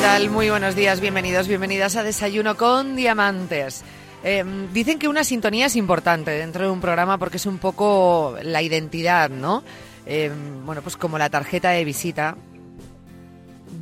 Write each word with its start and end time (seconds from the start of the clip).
Tal? 0.00 0.30
Muy 0.30 0.48
buenos 0.48 0.74
días, 0.74 1.00
bienvenidos, 1.00 1.46
bienvenidas 1.46 1.94
a 1.96 2.02
Desayuno 2.02 2.56
con 2.56 2.96
Diamantes. 2.96 3.82
Eh, 4.24 4.42
dicen 4.72 4.98
que 4.98 5.08
una 5.08 5.24
sintonía 5.24 5.66
es 5.66 5.76
importante 5.76 6.30
dentro 6.30 6.64
de 6.64 6.70
un 6.70 6.80
programa 6.80 7.18
porque 7.18 7.36
es 7.36 7.44
un 7.44 7.58
poco 7.58 8.34
la 8.42 8.62
identidad, 8.62 9.28
¿no? 9.28 9.62
Eh, 10.06 10.32
bueno, 10.64 10.80
pues 10.80 10.96
como 10.96 11.18
la 11.18 11.28
tarjeta 11.28 11.70
de 11.70 11.84
visita. 11.84 12.36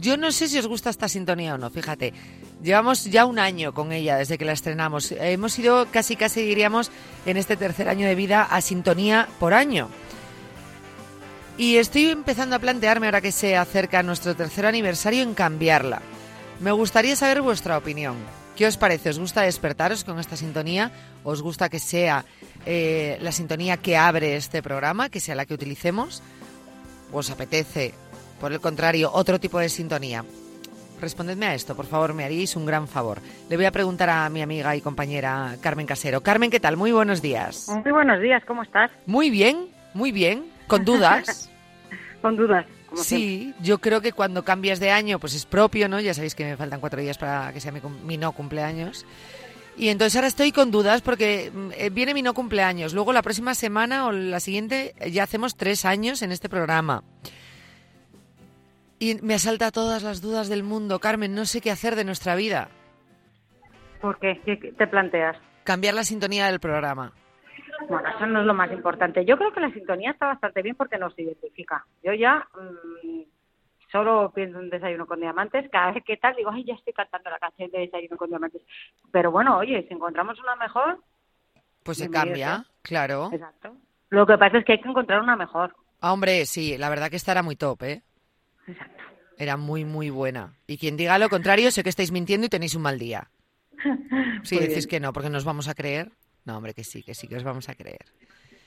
Yo 0.01 0.17
no 0.17 0.33
sé 0.33 0.49
si 0.49 0.59
os 0.59 0.67
gusta 0.67 0.91
esta 0.91 1.09
sintonía 1.09 1.55
o 1.55 1.59
no, 1.59 1.71
fíjate. 1.71 2.13
Llevamos 2.63 3.05
ya 3.05 3.25
un 3.25 3.39
año 3.39 3.73
con 3.73 3.93
ella 3.93 4.17
desde 4.17 4.39
que 4.39 4.45
la 4.45 4.53
estrenamos. 4.53 5.13
Hemos 5.13 5.57
ido 5.57 5.87
casi, 5.93 6.17
casi 6.17 6.43
diríamos, 6.43 6.91
en 7.27 7.37
este 7.37 7.57
tercer 7.57 7.89
año 7.89 8.09
de 8.09 8.17
vida 8.17 8.43
a 8.43 8.61
sintonía 8.61 9.29
por 9.39 9.55
año. 9.55 9.89
Y 11.59 11.77
estoy 11.77 12.07
empezando 12.07 12.55
a 12.55 12.61
plantearme, 12.61 13.09
ahora 13.09 13.21
que 13.21 13.33
se 13.33 13.57
acerca 13.57 14.05
nuestro 14.05 14.37
tercer 14.37 14.65
aniversario, 14.65 15.25
en 15.25 15.35
cambiarla. 15.35 16.01
Me 16.61 16.71
gustaría 16.71 17.17
saber 17.17 17.43
vuestra 17.43 17.77
opinión. 17.77 18.15
¿Qué 18.57 18.65
os 18.65 18.77
parece? 18.77 19.11
¿Os 19.11 19.19
gusta 19.19 19.43
despertaros 19.43 20.05
con 20.05 20.21
esta 20.21 20.37
sintonía? 20.37 20.93
¿Os 21.25 21.43
gusta 21.43 21.69
que 21.69 21.81
sea 21.81 22.25
eh, 22.65 23.19
la 23.21 23.33
sintonía 23.33 23.77
que 23.77 23.97
abre 23.97 24.37
este 24.37 24.63
programa, 24.63 25.09
que 25.09 25.19
sea 25.19 25.35
la 25.35 25.47
que 25.47 25.55
utilicemos? 25.55 26.23
¿O 27.13 27.19
os 27.19 27.31
apetece, 27.31 27.93
por 28.41 28.53
el 28.53 28.61
contrario, 28.61 29.11
otro 29.13 29.41
tipo 29.41 29.59
de 29.59 29.69
sintonía? 29.69 30.25
Respondedme 31.01 31.47
a 31.47 31.55
esto, 31.55 31.75
por 31.75 31.87
favor, 31.87 32.15
me 32.15 32.25
haríais 32.25 32.55
un 32.55 32.67
gran 32.67 32.87
favor. 32.87 33.19
Le 33.49 33.57
voy 33.57 33.67
a 33.67 33.73
preguntar 33.73 34.11
a 34.11 34.29
mi 34.29 34.43
amiga 34.43 34.77
y 34.77 34.81
compañera 34.81 35.57
Carmen 35.61 35.87
Casero. 35.87 36.21
Carmen, 36.21 36.51
¿qué 36.51 36.61
tal? 36.61 36.77
Muy 36.77 36.93
buenos 36.93 37.21
días. 37.21 37.69
Muy 37.69 37.91
buenos 37.91 38.21
días, 38.21 38.45
¿cómo 38.47 38.63
estás? 38.63 38.93
Muy 39.07 39.31
bien, 39.31 39.69
muy 39.95 40.13
bien. 40.13 40.45
Con 40.69 40.85
dudas. 40.85 41.48
Con 42.23 42.37
dudas. 42.37 42.67
Como 42.89 43.03
Sí, 43.03 43.55
yo 43.61 43.79
creo 43.79 44.01
que 44.01 44.13
cuando 44.13 44.45
cambias 44.45 44.81
de 44.81 44.91
año, 44.91 45.19
pues 45.19 45.35
es 45.35 45.47
propio, 45.47 45.89
¿no? 45.89 46.01
Ya 46.01 46.15
sabéis 46.15 46.35
que 46.35 46.45
me 46.45 46.57
faltan 46.57 46.81
cuatro 46.81 47.01
días 47.01 47.19
para 47.19 47.53
que 47.53 47.61
sea 47.61 47.71
mi, 47.71 47.81
mi 48.05 48.17
no 48.17 48.33
cumpleaños. 48.33 49.05
Y 49.79 49.91
entonces 49.91 50.17
ahora 50.17 50.27
estoy 50.27 50.51
con 50.51 50.73
dudas 50.73 51.03
porque 51.03 51.53
mm, 51.55 51.71
eh, 51.77 51.91
viene 51.91 52.13
mi 52.13 52.23
no 52.23 52.35
cumpleaños. 52.35 52.95
Luego 52.95 53.13
la 53.13 53.23
próxima 53.23 53.55
semana 53.55 54.07
o 54.07 54.13
la 54.13 54.41
siguiente 54.41 54.95
eh, 54.99 55.13
ya 55.13 55.23
hacemos 55.23 55.57
tres 55.57 55.85
años 55.85 56.23
en 56.23 56.33
este 56.33 56.49
programa. 56.49 57.05
Y 58.99 59.15
me 59.23 59.35
asalta 59.35 59.71
todas 59.71 60.03
las 60.03 60.21
dudas 60.21 60.49
del 60.49 60.65
mundo. 60.65 60.99
Carmen, 60.99 61.33
no 61.35 61.45
sé 61.45 61.61
qué 61.61 61.71
hacer 61.71 61.95
de 61.95 62.05
nuestra 62.05 62.35
vida. 62.35 62.71
¿Por? 64.01 64.19
¿Qué 64.19 64.41
qué 64.45 64.57
te 64.57 64.87
planteas? 64.89 65.37
Cambiar 65.63 65.95
la 65.95 66.03
sintonía 66.03 66.47
del 66.47 66.59
programa. 66.59 67.13
Bueno, 67.89 68.09
eso 68.09 68.27
no 68.27 68.41
es 68.41 68.47
lo 68.47 68.55
más 68.55 68.71
importante. 68.73 69.25
Yo 69.25 69.37
creo 69.37 69.53
que 69.53 69.61
la 69.61 69.71
sintonía 69.73 70.11
está 70.11 70.27
bastante 70.27 70.63
bien 70.63 70.75
porque 70.77 70.99
nos 70.99 71.17
identifica. 71.19 71.85
Yo 72.03 72.13
ya 72.13 72.47
mm, 72.55 73.23
solo 73.93 74.33
pienso 74.35 74.59
en 74.61 74.71
Desayuno 74.71 75.07
con 75.07 75.21
Diamantes. 75.21 75.71
Cada 75.71 75.93
vez 75.93 76.05
que 76.05 76.17
tal 76.17 76.35
digo, 76.37 76.51
ay, 76.53 76.65
ya 76.65 76.75
estoy 76.75 76.93
cantando 76.93 77.31
la 77.31 77.39
canción 77.39 77.71
de 77.71 77.81
Desayuno 77.81 78.17
con 78.17 78.29
Diamantes. 78.31 78.63
Pero 79.13 79.31
bueno, 79.31 79.59
oye, 79.59 79.85
si 79.87 79.95
encontramos 79.95 80.39
una 80.41 80.57
mejor, 80.57 80.99
Pues 81.85 81.99
se 81.99 82.11
cambia, 82.11 82.65
claro. 82.83 83.31
exacto. 83.33 83.77
Lo 84.11 84.27
que 84.27 84.39
pasa 84.39 84.59
es 84.59 84.65
que 84.65 84.73
hay 84.73 84.81
que 84.81 84.89
encontrar 84.89 85.21
una 85.21 85.37
mejor. 85.37 85.75
Ah, 86.01 86.13
hombre, 86.13 86.47
sí, 86.47 86.77
la 86.79 86.89
verdad 86.89 87.11
que 87.11 87.17
esta 87.17 87.33
era 87.33 87.43
muy 87.43 87.57
top, 87.57 87.83
¿eh? 87.83 88.03
Exacto. 88.67 89.03
Era 89.37 89.57
muy, 89.57 89.85
muy 89.85 90.11
buena. 90.11 90.55
Y 90.67 90.79
quien 90.79 90.97
diga 90.97 91.19
lo 91.19 91.29
contrario, 91.29 91.71
sé 91.71 91.83
que 91.83 91.89
estáis 91.91 92.11
mintiendo 92.11 92.47
y 92.47 92.51
tenéis 92.51 92.75
un 92.75 92.83
mal 92.83 92.99
día. 92.99 93.31
Si 94.45 94.55
Muy 94.57 94.67
decís 94.69 94.87
que 94.87 95.01
no, 95.01 95.13
porque 95.13 95.31
nos 95.31 95.45
vamos 95.45 95.69
a 95.69 95.75
creer. 95.75 96.11
No, 96.49 96.57
hombre, 96.57 96.73
que 96.73 96.83
sí, 96.83 97.03
que 97.03 97.15
sí, 97.15 97.29
que 97.29 97.37
os 97.37 97.45
vamos 97.45 97.69
a 97.69 97.75
creer. 97.75 98.07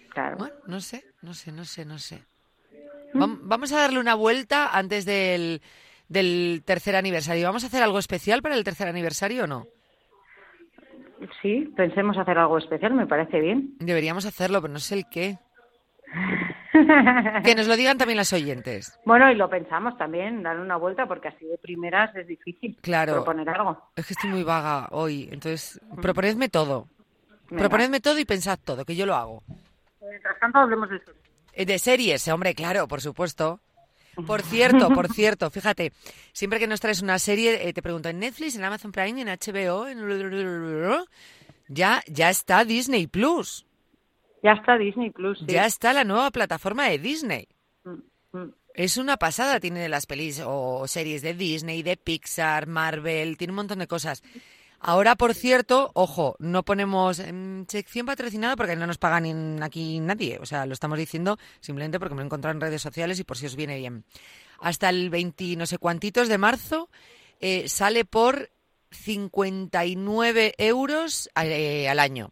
Claro. 0.09 0.37
Bueno, 0.37 0.53
no 0.67 0.79
sé, 0.81 1.03
no 1.23 1.33
sé, 1.33 1.51
no 1.51 1.65
sé, 1.65 1.83
no 1.83 1.97
sé. 1.97 2.21
Vam- 3.15 3.39
Vamos 3.41 3.71
a 3.73 3.79
darle 3.79 3.99
una 3.99 4.13
vuelta 4.13 4.69
antes 4.77 5.03
del, 5.03 5.63
del 6.07 6.61
tercer 6.63 6.95
aniversario. 6.95 7.47
¿Vamos 7.47 7.63
a 7.63 7.67
hacer 7.67 7.81
algo 7.81 7.97
especial 7.97 8.43
para 8.43 8.53
el 8.55 8.63
tercer 8.63 8.87
aniversario 8.87 9.45
o 9.45 9.47
no? 9.47 9.65
Sí, 11.41 11.73
pensemos 11.75 12.17
hacer 12.19 12.37
algo 12.37 12.59
especial, 12.59 12.93
me 12.93 13.07
parece 13.07 13.39
bien. 13.39 13.75
Deberíamos 13.79 14.25
hacerlo, 14.27 14.61
pero 14.61 14.73
no 14.73 14.79
sé 14.79 14.93
el 14.93 15.05
qué. 15.09 15.39
Que 17.43 17.53
nos 17.55 17.67
lo 17.67 17.75
digan 17.75 17.97
también 17.97 18.17
las 18.17 18.31
oyentes. 18.33 18.97
Bueno, 19.05 19.29
y 19.31 19.35
lo 19.35 19.49
pensamos 19.49 19.97
también, 19.97 20.41
darle 20.41 20.61
una 20.61 20.77
vuelta, 20.77 21.05
porque 21.05 21.27
así 21.27 21.45
de 21.45 21.57
primeras 21.57 22.15
es 22.15 22.27
difícil 22.27 22.77
Claro. 22.81 23.13
proponer 23.15 23.49
algo. 23.49 23.91
Es 23.95 24.05
que 24.07 24.13
estoy 24.13 24.29
muy 24.29 24.43
vaga 24.43 24.87
hoy, 24.91 25.27
entonces 25.31 25.79
proponedme 26.01 26.47
todo. 26.49 26.87
Venga. 27.51 27.59
Proponedme 27.59 27.99
todo 27.99 28.17
y 28.17 28.25
pensad 28.25 28.57
todo, 28.63 28.85
que 28.85 28.95
yo 28.95 29.05
lo 29.05 29.13
hago. 29.13 29.43
Mientras 30.01 30.39
tanto, 30.39 30.57
hablemos 30.57 30.89
de 30.89 30.95
eso. 30.95 31.11
Eh, 31.53 31.65
De 31.65 31.77
series, 31.77 32.27
hombre, 32.29 32.55
claro, 32.55 32.87
por 32.87 33.01
supuesto. 33.01 33.59
Por 34.25 34.41
cierto, 34.41 34.89
por 34.89 35.07
cierto, 35.13 35.49
fíjate, 35.49 35.93
siempre 36.33 36.59
que 36.59 36.67
nos 36.67 36.79
traes 36.79 37.01
una 37.01 37.19
serie, 37.19 37.67
eh, 37.67 37.73
te 37.73 37.81
pregunto, 37.81 38.09
¿en 38.09 38.19
Netflix, 38.19 38.55
en 38.55 38.63
Amazon 38.63 38.91
Prime, 38.91 39.21
en 39.21 39.27
HBO? 39.27 39.87
En... 39.87 41.05
Ya, 41.67 42.01
ya 42.07 42.29
está 42.29 42.65
Disney 42.65 43.07
Plus. 43.07 43.65
Ya 44.43 44.53
está 44.53 44.77
Disney 44.77 45.11
Plus. 45.11 45.39
sí. 45.39 45.45
Ya 45.47 45.65
está 45.65 45.93
la 45.93 46.03
nueva 46.03 46.31
plataforma 46.31 46.87
de 46.87 46.97
Disney. 46.99 47.47
Mm, 47.83 48.37
mm. 48.37 48.53
Es 48.73 48.97
una 48.97 49.17
pasada, 49.17 49.59
tiene 49.59 49.89
las 49.89 50.05
pelis 50.05 50.41
o 50.45 50.87
series 50.87 51.21
de 51.21 51.33
Disney, 51.33 51.83
de 51.83 51.97
Pixar, 51.97 52.67
Marvel, 52.67 53.37
tiene 53.37 53.51
un 53.51 53.57
montón 53.57 53.79
de 53.79 53.87
cosas. 53.87 54.23
Ahora, 54.83 55.15
por 55.15 55.35
cierto, 55.35 55.91
ojo, 55.93 56.35
no 56.39 56.63
ponemos 56.63 57.19
en 57.19 57.65
sección 57.69 58.07
patrocinada 58.07 58.55
porque 58.55 58.75
no 58.75 58.87
nos 58.87 58.97
pagan 58.97 59.61
aquí 59.61 59.99
nadie. 59.99 60.39
O 60.41 60.45
sea, 60.47 60.65
lo 60.65 60.73
estamos 60.73 60.97
diciendo 60.97 61.37
simplemente 61.59 61.99
porque 61.99 62.15
me 62.15 62.21
lo 62.21 62.23
he 62.23 62.25
encontrado 62.25 62.55
en 62.55 62.61
redes 62.61 62.81
sociales 62.81 63.19
y 63.19 63.23
por 63.23 63.37
si 63.37 63.45
os 63.45 63.55
viene 63.55 63.77
bien. 63.77 64.05
Hasta 64.59 64.89
el 64.89 65.09
20 65.11 65.55
no 65.55 65.65
sé 65.67 65.77
cuantitos 65.77 66.27
de 66.27 66.37
marzo 66.39 66.89
eh, 67.39 67.69
sale 67.69 68.05
por 68.05 68.49
59 68.91 70.55
euros 70.57 71.29
eh, 71.35 71.87
al 71.87 71.99
año. 71.99 72.31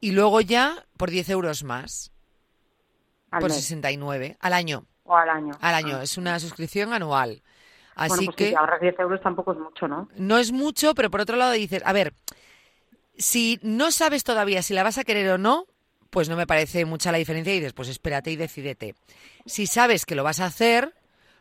Y 0.00 0.12
luego 0.12 0.40
ya 0.40 0.86
por 0.96 1.10
10 1.10 1.28
euros 1.30 1.64
más, 1.64 2.12
Al 3.30 3.40
por 3.40 3.50
mes 3.50 3.58
69 3.60 4.36
al 4.40 4.52
año. 4.52 4.86
o 5.04 5.16
al 5.16 5.28
año. 5.28 5.52
Al 5.60 5.74
año, 5.74 5.96
Ah. 5.98 6.02
es 6.04 6.16
una 6.16 6.38
suscripción 6.38 6.92
anual. 6.92 7.42
Así 7.94 8.08
bueno, 8.08 8.22
pues 8.26 8.36
que 8.36 8.48
si 8.48 8.54
ahorras 8.54 8.80
10 8.80 8.98
euros 9.00 9.20
tampoco 9.20 9.52
es 9.52 9.58
mucho, 9.58 9.88
¿no? 9.88 10.08
no 10.16 10.38
es 10.38 10.52
mucho, 10.52 10.94
pero 10.94 11.10
por 11.10 11.20
otro 11.20 11.36
lado 11.36 11.52
dices, 11.52 11.82
a 11.84 11.92
ver, 11.92 12.14
si 13.18 13.58
no 13.62 13.90
sabes 13.90 14.24
todavía 14.24 14.62
si 14.62 14.74
la 14.74 14.82
vas 14.82 14.98
a 14.98 15.04
querer 15.04 15.28
o 15.30 15.38
no, 15.38 15.66
pues 16.10 16.28
no 16.28 16.36
me 16.36 16.46
parece 16.46 16.84
mucha 16.84 17.12
la 17.12 17.18
diferencia 17.18 17.54
y 17.54 17.58
dices, 17.58 17.72
pues 17.72 17.88
espérate 17.88 18.30
y 18.30 18.36
decídete. 18.36 18.94
Si 19.46 19.66
sabes 19.66 20.06
que 20.06 20.14
lo 20.14 20.24
vas 20.24 20.40
a 20.40 20.46
hacer, 20.46 20.94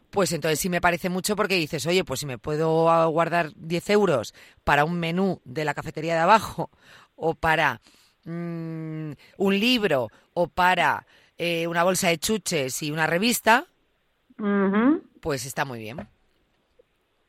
pues 0.09 0.32
entonces 0.32 0.59
sí 0.59 0.70
me 0.70 0.82
parece 0.82 1.09
mucho 1.09 1.36
porque 1.36 1.56
dices, 1.56 1.86
oye, 1.86 2.04
pues 2.04 2.20
si 2.22 2.26
me 2.26 2.38
puedo 2.38 3.09
guardar 3.09 3.52
10 3.56 3.90
euros 3.91 4.34
para 4.64 4.85
un 4.85 5.00
menú 5.00 5.41
de 5.46 5.66
la 5.66 5.73
cafetería 5.73 6.14
de 6.14 6.20
abajo 6.22 6.70
o 7.16 7.34
para 7.35 7.82
mm, 8.26 9.12
un 9.38 9.59
libro 9.59 10.09
o 10.34 10.47
para 10.47 11.06
eh, 11.38 11.68
una 11.68 11.84
bolsa 11.84 12.09
de 12.09 12.18
chuches 12.18 12.82
y 12.84 12.91
una 12.91 13.08
revista, 13.08 13.66
pues 15.22 15.46
está 15.46 15.66
muy 15.66 15.79
bien. 15.79 16.08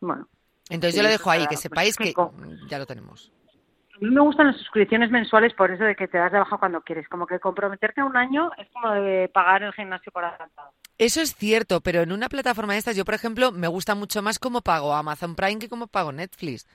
Bueno, 0.00 0.26
Entonces 0.68 0.92
Sí, 0.94 0.96
yo 0.98 1.02
lo 1.02 1.08
dejo 1.10 1.30
ahí, 1.30 1.42
que 1.42 1.48
pues 1.48 1.60
sepáis 1.60 1.90
es 1.90 1.96
que 1.98 2.14
mm, 2.20 2.68
ya 2.68 2.78
lo 2.78 2.86
tenemos. 2.86 3.30
a 3.94 3.98
mí 4.00 4.10
me 4.10 4.20
gustan 4.20 4.46
las 4.48 4.56
suscripciones 4.56 5.10
mensuales 5.10 5.52
por 5.54 5.70
eso 5.70 5.84
de 5.84 5.94
que 5.94 6.08
te 6.08 6.16
das 6.18 6.32
de 6.32 6.38
baja 6.38 6.56
cuando 6.58 6.80
quieres. 6.80 7.08
Como 7.08 7.26
que 7.26 7.38
comprometerte 7.38 8.00
a 8.00 8.04
un 8.04 8.16
año 8.16 8.50
es 8.56 8.68
como 8.72 8.92
de 8.92 9.28
pagar 9.32 9.62
el 9.62 9.72
gimnasio 9.72 10.10
por 10.12 10.24
adelantado. 10.24 10.70
Eso 10.96 11.20
es 11.20 11.34
cierto, 11.34 11.80
pero 11.80 12.00
en 12.02 12.12
una 12.12 12.28
plataforma 12.28 12.74
de 12.74 12.78
estas, 12.78 12.96
yo 12.96 13.04
por 13.04 13.14
ejemplo, 13.14 13.52
me 13.52 13.68
gusta 13.68 13.94
mucho 13.94 14.22
más 14.22 14.38
cómo 14.38 14.60
pago 14.62 14.94
Amazon 14.94 15.34
Prime 15.34 15.58
que 15.58 15.68
cómo 15.68 15.86
pago 15.86 16.12
Netflix. 16.12 16.66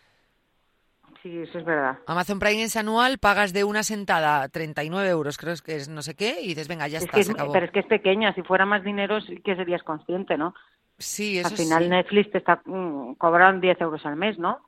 Sí, 1.23 1.39
eso 1.39 1.57
es 1.57 1.65
verdad. 1.65 1.97
Amazon 2.05 2.37
Prime 2.39 2.61
es 2.63 2.75
anual, 2.75 3.17
pagas 3.17 3.51
de 3.53 3.63
una 3.63 3.81
sentada 3.83 4.47
39 4.49 5.09
euros, 5.09 5.37
creo 5.39 5.55
que 5.63 5.75
es 5.75 5.89
no 5.89 6.03
sé 6.03 6.13
qué, 6.15 6.39
y 6.41 6.49
dices, 6.49 6.67
venga, 6.67 6.87
ya 6.87 6.99
Es 6.99 7.05
está, 7.05 7.15
que 7.15 7.21
es- 7.21 7.27
se 7.27 7.31
acabó. 7.33 7.51
pero 7.53 7.65
es 7.65 7.71
que 7.71 7.79
es 7.79 7.87
pequeña. 7.87 8.33
Si 8.35 8.43
fuera 8.43 8.65
más 8.67 8.83
dinero, 8.83 9.19
sí 9.21 9.37
que 9.41 9.55
serías 9.55 9.81
consciente, 9.83 10.37
¿no? 10.37 10.53
Sí, 10.97 11.39
eso 11.39 11.49
Al 11.49 11.57
final 11.57 11.83
sí. 11.83 11.89
Netflix 11.89 12.31
te 12.31 12.37
está 12.37 12.61
mm, 12.65 13.13
cobrando 13.15 13.61
10 13.61 13.81
euros 13.81 14.05
al 14.05 14.15
mes, 14.15 14.37
¿no? 14.39 14.59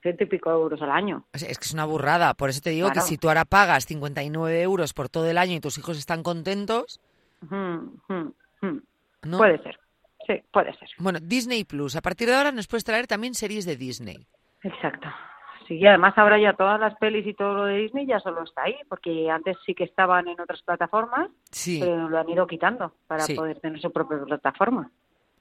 ciento 0.00 0.24
y 0.24 0.26
pico 0.26 0.50
euros 0.50 0.82
al 0.82 0.90
año. 0.90 1.24
Es 1.32 1.44
que 1.44 1.64
es 1.64 1.72
una 1.72 1.84
burrada. 1.84 2.34
Por 2.34 2.50
eso 2.50 2.60
te 2.60 2.70
digo 2.70 2.90
que 2.90 3.00
si 3.02 3.18
tú 3.18 3.28
ahora 3.28 3.44
pagas 3.44 3.86
59 3.86 4.60
euros 4.60 4.94
por 4.94 5.08
todo 5.08 5.28
el 5.30 5.38
año 5.38 5.52
y 5.54 5.60
tus 5.60 5.78
hijos 5.78 5.96
están 5.96 6.22
contentos, 6.24 7.00
Mm, 7.42 7.98
mm, 8.08 8.32
mm. 8.62 8.82
¿no? 9.24 9.38
Puede 9.38 9.62
ser, 9.62 9.78
sí, 10.26 10.42
puede 10.52 10.72
ser. 10.76 10.88
Bueno, 10.98 11.18
Disney 11.20 11.62
Plus. 11.64 11.94
A 11.96 12.00
partir 12.00 12.28
de 12.28 12.34
ahora 12.34 12.50
nos 12.52 12.66
puedes 12.68 12.82
traer 12.84 13.06
también 13.08 13.34
series 13.34 13.64
de 13.64 13.76
Disney. 13.76 14.26
Exacto. 14.64 15.08
Sí, 15.68 15.74
y 15.74 15.86
además 15.86 16.14
ahora 16.16 16.36
ya 16.38 16.52
todas 16.54 16.78
las 16.80 16.96
pelis 16.96 17.24
y 17.26 17.34
todo 17.34 17.54
lo 17.54 17.64
de 17.66 17.78
Disney 17.78 18.04
ya 18.06 18.18
solo 18.20 18.42
está 18.42 18.62
ahí, 18.64 18.76
porque 18.88 19.30
antes 19.30 19.56
sí 19.64 19.74
que 19.74 19.84
estaban 19.84 20.26
en 20.28 20.40
otras 20.40 20.62
plataformas, 20.62 21.30
Sí, 21.52 21.78
pero 21.80 22.08
lo 22.08 22.18
han 22.18 22.28
ido 22.28 22.46
quitando 22.48 22.92
para 23.06 23.22
Sí. 23.22 23.34
poder 23.34 23.60
tener 23.60 23.80
su 23.80 23.92
propia 23.92 24.18
plataforma. 24.24 24.90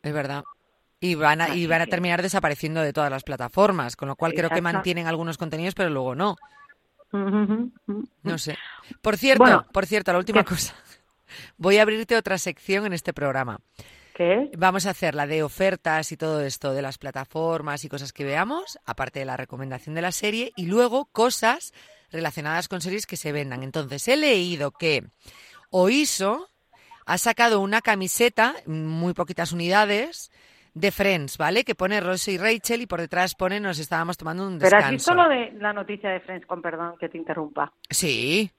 Es 0.04 0.14
verdad. 0.14 0.44
Y 1.00 1.16
van 1.16 1.42
a, 1.42 1.56
y 1.56 1.66
van 1.68 1.82
a 1.82 1.86
que- 1.86 1.92
terminar 1.92 2.22
desapareciendo 2.22 2.82
de 2.82 2.94
todas 2.94 3.10
las 3.10 3.24
plataformas, 3.24 3.96
con 3.96 4.08
lo 4.08 4.16
cual 4.16 4.34
creo 4.34 4.50
que 4.50 4.62
mantienen 4.62 5.08
algunos 5.08 5.38
contenidos, 5.38 5.74
pero 5.74 5.90
luego 5.90 6.14
no. 6.16 6.36
No 7.12 8.38
sé. 8.38 8.58
Por 9.02 9.18
cierto, 9.18 9.44
Bueno, 9.44 9.66
por 9.74 9.86
cierto, 9.86 10.12
la 10.14 10.20
última 10.20 10.44
¿qué? 10.44 10.50
cosa. 10.50 10.76
Voy 11.58 11.78
a 11.78 11.82
abrirte 11.84 12.16
otra 12.16 12.38
sección 12.38 12.86
en 12.86 12.94
este 12.94 13.14
programa. 13.14 13.60
¿Qué? 14.14 14.52
Vamos 14.58 14.86
a 14.86 14.92
hacer 14.92 15.16
la 15.16 15.26
de 15.26 15.42
ofertas 15.44 16.12
y 16.12 16.18
todo 16.18 16.42
esto 16.42 16.74
de 16.74 16.82
las 16.82 16.98
plataformas 16.98 17.84
y 17.86 17.90
cosas 17.90 18.14
que 18.14 18.24
veamos, 18.26 18.78
aparte 18.86 19.20
de 19.20 19.26
la 19.26 19.38
recomendación 19.38 19.96
de 19.96 20.02
la 20.02 20.12
serie, 20.12 20.52
y 20.56 20.66
luego 20.66 21.06
cosas 21.06 21.74
relacionadas 22.12 22.68
con 22.68 22.82
series 22.82 23.06
que 23.08 23.18
se 23.18 23.32
vendan. 23.32 23.64
Entonces, 23.64 24.08
he 24.08 24.18
leído 24.18 24.72
que 24.72 25.06
Oiso 25.70 26.50
ha 27.14 27.18
sacado 27.18 27.60
una 27.60 27.82
camiseta, 27.82 28.56
muy 28.66 29.14
poquitas 29.14 29.52
unidades, 29.52 30.32
de 30.74 30.92
Friends, 30.92 31.38
¿vale? 31.38 31.64
Que 31.66 31.76
pone 31.76 32.00
Ross 32.00 32.28
y 32.30 32.38
Rachel 32.38 32.82
y 32.82 32.86
por 32.88 33.02
detrás 33.02 33.36
pone 33.36 33.60
nos 33.60 33.80
estábamos 33.80 34.16
tomando 34.18 34.48
un 34.48 34.58
Pero 34.60 34.78
descanso. 34.78 34.86
has 34.86 34.92
visto 34.92 35.14
lo 35.14 35.28
de 35.28 35.52
la 35.60 35.74
noticia 35.74 36.10
de 36.10 36.22
Friends, 36.22 36.46
con 36.48 36.62
perdón 36.62 36.96
que 36.98 37.10
te 37.10 37.18
interrumpa. 37.18 37.74
Sí, 37.90 38.50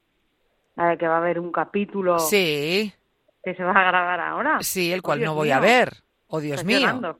La 0.76 0.90
de 0.90 0.98
que 0.98 1.06
va 1.08 1.14
a 1.14 1.18
haber 1.18 1.38
un 1.40 1.50
capítulo 1.52 2.18
sí, 2.18 2.92
que 3.42 3.54
se 3.54 3.62
va 3.64 3.72
a 3.72 3.84
grabar 3.84 4.20
ahora. 4.20 4.58
sí, 4.60 4.92
el 4.92 5.00
Oh, 5.00 5.02
cual 5.02 5.20
no 5.22 5.34
voy 5.34 5.50
a 5.50 5.58
ver. 5.60 6.02
Oh, 6.26 6.40
Dios 6.40 6.62
mío. 6.64 6.80
llorando. 6.80 7.18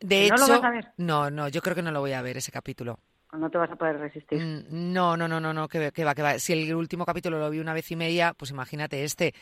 De 0.00 0.22
¿Que 0.22 0.28
no 0.30 0.34
hecho, 0.34 0.46
lo 0.46 0.54
vas 0.60 0.64
a 0.64 0.70
ver? 0.70 0.88
no, 0.96 1.30
no, 1.30 1.48
yo 1.48 1.60
creo 1.60 1.74
que 1.76 1.82
no 1.82 1.90
lo 1.92 2.00
voy 2.00 2.12
a 2.14 2.22
ver 2.22 2.36
ese 2.38 2.50
capítulo. 2.50 2.98
No 3.32 3.50
te 3.50 3.58
vas 3.58 3.70
a 3.70 3.76
poder 3.76 3.98
resistir. 3.98 4.38
Mm, 4.38 4.92
No, 4.92 5.16
no, 5.16 5.28
no, 5.28 5.40
no, 5.40 5.52
no, 5.52 5.68
que, 5.68 5.78
va, 5.80 5.90
que 5.90 6.04
va, 6.04 6.14
que 6.14 6.22
va. 6.22 6.38
Si 6.38 6.52
el 6.52 6.74
último 6.74 7.04
capítulo 7.06 7.38
lo 7.38 7.50
vi 7.50 7.60
una 7.60 7.74
vez 7.74 7.90
y 7.90 7.96
media, 7.96 8.34
pues 8.34 8.50
imagínate 8.50 9.04
este. 9.04 9.34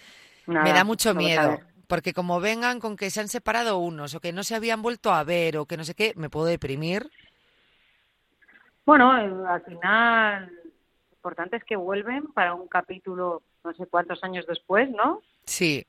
Nada, 0.47 0.65
Me 0.65 0.73
da 0.73 0.85
mucho 0.85 1.15
miedo, 1.15 1.59
porque 1.87 2.13
como 2.13 2.41
vengan 2.41 2.81
con 2.81 2.97
que 2.97 3.11
se 3.11 3.21
han 3.21 3.29
separado 3.29 3.79
unos 3.79 4.15
o 4.15 4.21
que 4.21 4.33
no 4.33 4.43
se 4.45 4.55
habían 4.55 4.83
vuelto 4.83 5.13
a 5.13 5.25
ver 5.25 5.57
o 5.59 5.67
que 5.67 5.77
no 5.77 5.85
sé 5.85 5.95
qué, 5.95 6.13
me 6.17 6.31
puedo 6.31 6.47
deprimir. 6.47 7.11
Bueno, 8.85 9.17
eh, 9.19 9.49
al 9.49 9.63
final, 9.65 10.47
lo 10.47 11.15
importante 11.17 11.57
es 11.57 11.65
que 11.65 11.77
vuelven 11.77 12.27
para 12.33 12.55
un 12.55 12.69
capítulo 12.69 13.43
no 13.65 13.75
sé 13.75 13.87
cuántos 13.87 14.23
años 14.25 14.47
después, 14.47 14.91
¿no? 14.91 15.23
Sí, 15.47 15.85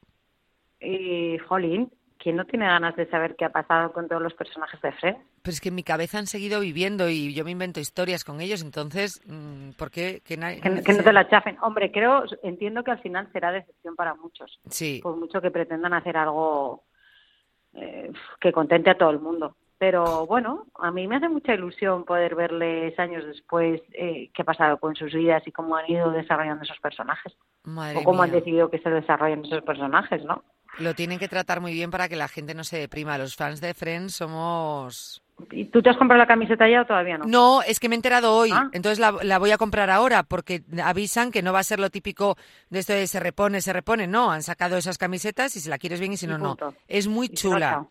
Y, 0.79 1.37
jolín, 1.39 1.91
¿quién 2.19 2.35
no 2.35 2.45
tiene 2.45 2.65
ganas 2.65 2.95
de 2.95 3.09
saber 3.09 3.35
qué 3.35 3.45
ha 3.45 3.49
pasado 3.49 3.91
con 3.91 4.07
todos 4.07 4.21
los 4.21 4.33
personajes 4.33 4.79
de 4.81 4.91
Friends? 4.91 5.19
pero 5.41 5.53
es 5.53 5.61
que 5.61 5.69
en 5.69 5.75
mi 5.75 5.83
cabeza 5.83 6.19
han 6.19 6.27
seguido 6.27 6.59
viviendo 6.59 7.09
y 7.09 7.33
yo 7.33 7.43
me 7.43 7.51
invento 7.51 7.79
historias 7.79 8.23
con 8.23 8.41
ellos, 8.41 8.61
entonces, 8.61 9.21
mm, 9.25 9.71
¿por 9.71 9.89
qué? 9.89 10.21
Que, 10.23 10.37
Que, 10.37 10.83
que 10.83 10.93
no 10.93 11.03
te 11.03 11.13
la 11.13 11.27
chafen. 11.29 11.57
Hombre, 11.61 11.91
creo, 11.91 12.23
entiendo 12.43 12.83
que 12.83 12.91
al 12.91 13.01
final 13.01 13.29
será 13.31 13.51
decepción 13.51 13.95
para 13.95 14.13
muchos, 14.15 14.59
Sí, 14.69 14.99
por 15.01 15.15
mucho 15.15 15.41
que 15.41 15.49
pretendan 15.49 15.93
hacer 15.93 16.17
algo 16.17 16.83
eh, 17.73 18.11
que 18.39 18.51
contente 18.51 18.89
a 18.89 18.97
todo 18.97 19.09
el 19.11 19.19
mundo. 19.19 19.55
Pero 19.77 20.25
bueno, 20.25 20.65
a 20.75 20.91
mí 20.91 21.07
me 21.07 21.15
hace 21.15 21.29
mucha 21.29 21.53
ilusión 21.53 22.03
poder 22.03 22.35
verles 22.35 22.99
años 22.99 23.25
después 23.25 23.81
eh, 23.93 24.29
qué 24.33 24.41
ha 24.41 24.45
pasado 24.45 24.77
con 24.77 24.93
sus 24.95 25.13
vidas 25.13 25.41
y 25.47 25.53
cómo 25.53 25.77
han 25.77 25.89
ido 25.89 26.11
desarrollando 26.11 26.65
esos 26.65 26.79
personajes. 26.79 27.33
madre 27.63 27.97
o 27.97 28.03
cómo 28.03 28.21
han 28.21 28.31
decidido 28.31 28.69
que 28.69 28.79
se 28.79 28.89
desarrollen 28.89 29.45
esos 29.45 29.63
personajes, 29.63 30.23
¿no? 30.25 30.43
Lo 30.79 30.93
tienen 30.95 31.19
que 31.19 31.27
tratar 31.27 31.61
muy 31.61 31.73
bien 31.73 31.91
para 31.91 32.07
que 32.09 32.15
la 32.15 32.27
gente 32.27 32.53
no 32.53 32.63
se 32.63 32.77
deprima. 32.77 33.17
Los 33.17 33.35
fans 33.35 33.61
de 33.61 33.73
Friends 33.73 34.15
somos... 34.15 35.21
¿Y 35.51 35.65
tú 35.65 35.81
te 35.81 35.89
has 35.89 35.95
comprado 35.95 36.17
la 36.19 36.27
camiseta 36.27 36.67
ya 36.67 36.81
o 36.81 36.85
todavía 36.85 37.17
no? 37.17 37.25
No, 37.25 37.61
es 37.61 37.79
que 37.79 37.87
me 37.87 37.95
he 37.95 37.97
enterado 37.97 38.35
hoy, 38.35 38.49
Ah. 38.51 38.69
entonces 38.73 38.99
la, 38.99 39.15
la 39.23 39.37
voy 39.39 39.51
a 39.51 39.57
comprar 39.57 39.89
ahora 39.89 40.23
porque 40.23 40.63
avisan 40.83 41.31
que 41.31 41.41
no 41.41 41.53
va 41.53 41.59
a 41.59 41.63
ser 41.63 41.79
lo 41.79 41.89
típico 41.89 42.37
de 42.69 42.79
esto 42.79 42.91
de 42.91 43.07
se 43.07 43.21
repone, 43.21 43.61
se 43.61 43.71
repone. 43.71 44.05
No, 44.05 44.31
han 44.31 44.43
sacado 44.43 44.75
esas 44.75 44.97
camisetas 44.97 45.55
y 45.55 45.61
si 45.61 45.69
la 45.69 45.77
quieres 45.77 46.01
bien 46.01 46.11
y 46.11 46.17
si 46.17 46.25
Y 46.25 46.29
no, 46.29 46.37
no. 46.37 46.57
Es 46.89 47.07
muy 47.07 47.29
chula. 47.29 47.87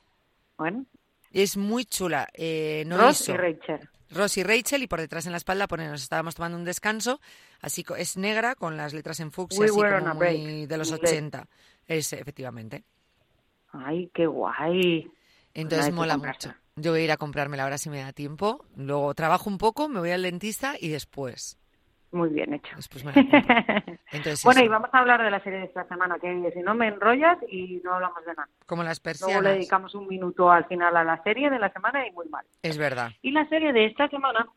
Bueno, 0.59 0.85
es 1.33 1.57
muy 1.57 1.87
chula. 1.87 2.29
Eh, 2.35 2.85
no 2.87 2.99
Ross 2.99 3.23
hizo. 3.23 3.33
y 3.33 3.37
Rachel. 3.39 3.89
Ross 4.11 4.37
y 4.39 4.43
Rachel 4.43 4.83
y 4.83 4.87
por 4.87 5.01
detrás 5.01 5.25
en 5.27 5.33
la 5.33 5.39
espalda 5.39 5.67
pone 5.69 5.87
nos 5.89 6.03
estábamos 6.03 6.35
tomando 6.35 6.57
un 6.59 6.65
descanso, 6.65 7.21
así 7.61 7.83
co- 7.85 7.97
es 7.97 8.17
negra 8.19 8.55
con 8.57 8.77
las 8.77 8.93
letras 8.95 9.21
en 9.21 9.33
fucsia, 9.33 9.61
We 9.61 9.67
así 9.67 9.75
como 9.75 10.15
break, 10.19 10.39
muy 10.39 10.67
de 10.67 10.77
los 10.79 10.91
inglés. 10.91 11.13
80. 11.13 11.47
Es, 11.89 12.13
efectivamente. 12.13 12.85
Ay, 13.73 14.11
qué 14.15 14.27
guay. 14.27 15.11
Entonces 15.55 15.93
mola 15.93 16.17
mucho. 16.17 16.55
Yo 16.77 16.93
voy 16.93 17.01
a 17.01 17.05
ir 17.05 17.11
a 17.13 17.17
comprármela 17.17 17.65
ahora 17.65 17.79
si 17.79 17.91
me 17.91 17.99
da 18.01 18.13
tiempo. 18.13 18.65
Luego 18.77 19.13
trabajo 19.15 19.51
un 19.51 19.59
poco, 19.59 19.89
me 19.89 19.99
voy 19.99 20.11
al 20.13 20.23
dentista 20.23 20.75
y 20.79 20.89
después. 20.89 21.59
Muy 22.11 22.31
bien 22.31 22.55
hecho. 22.55 22.75
Después 22.77 23.05
me 23.05 23.13
la. 23.13 23.21
Entonces, 24.13 24.45
bueno, 24.45 24.61
eso, 24.61 24.65
y 24.65 24.69
vamos 24.69 24.89
a 24.93 24.99
hablar 24.99 25.23
de 25.23 25.31
la 25.31 25.43
serie 25.43 25.59
de 25.59 25.65
esta 25.67 25.85
semana, 25.89 26.19
que 26.19 26.51
si 26.55 26.61
no 26.61 26.75
me 26.75 26.89
enrollas 26.89 27.37
y 27.51 27.81
no 27.85 27.95
hablamos 27.95 28.25
de 28.25 28.33
nada. 28.35 28.49
como 28.65 28.83
las 28.83 28.99
Luego 28.99 29.19
persianas. 29.19 29.43
le 29.43 29.51
dedicamos 29.51 29.95
un 29.95 30.07
minuto 30.07 30.51
al 30.51 30.65
final 30.67 30.97
a 30.97 31.05
la 31.05 31.23
serie 31.23 31.51
de 31.51 31.59
la 31.59 31.71
semana 31.71 32.07
y 32.07 32.13
muy 32.13 32.27
mal. 32.29 32.47
Es 32.63 32.79
verdad. 32.79 33.11
Y 33.23 33.33
la 33.33 33.47
serie 33.49 33.73
de 33.73 33.87
esta 33.87 34.09
semana 34.09 34.49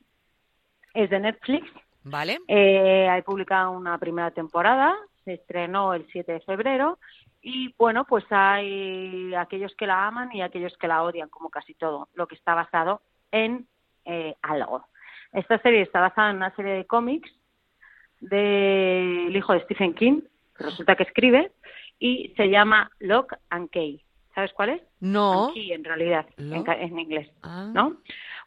es 0.93 1.09
de 1.09 1.19
Netflix. 1.19 1.67
¿Vale? 2.03 2.39
Eh, 2.47 3.07
hay 3.09 3.21
publicada 3.21 3.69
una 3.69 3.97
primera 3.97 4.31
temporada, 4.31 4.95
se 5.25 5.33
estrenó 5.33 5.93
el 5.93 6.07
7 6.11 6.31
de 6.31 6.39
febrero 6.41 6.99
y 7.41 7.73
bueno, 7.77 8.05
pues 8.05 8.23
hay 8.29 9.33
aquellos 9.35 9.73
que 9.75 9.87
la 9.87 10.07
aman 10.07 10.29
y 10.33 10.41
aquellos 10.41 10.77
que 10.77 10.87
la 10.87 11.03
odian, 11.03 11.29
como 11.29 11.49
casi 11.49 11.73
todo, 11.73 12.09
lo 12.13 12.27
que 12.27 12.35
está 12.35 12.53
basado 12.53 13.01
en 13.31 13.67
eh, 14.05 14.35
algo. 14.41 14.85
Esta 15.33 15.57
serie 15.59 15.81
está 15.81 16.01
basada 16.01 16.29
en 16.29 16.37
una 16.37 16.55
serie 16.55 16.73
de 16.73 16.85
cómics 16.85 17.31
del 18.19 19.35
hijo 19.35 19.53
de 19.53 19.61
Stephen 19.61 19.95
King, 19.95 20.21
que 20.55 20.63
resulta 20.65 20.95
que 20.95 21.03
escribe, 21.03 21.51
y 21.97 22.33
se 22.37 22.49
llama 22.49 22.91
Lock 22.99 23.33
and 23.49 23.69
Key. 23.69 24.03
¿Sabes 24.35 24.53
cuál 24.53 24.69
es? 24.69 24.81
No. 24.99 25.51
Key, 25.53 25.73
en 25.73 25.83
realidad, 25.83 26.25
en 26.37 26.99
inglés. 26.99 27.29
Ah. 27.41 27.69
¿no? 27.73 27.97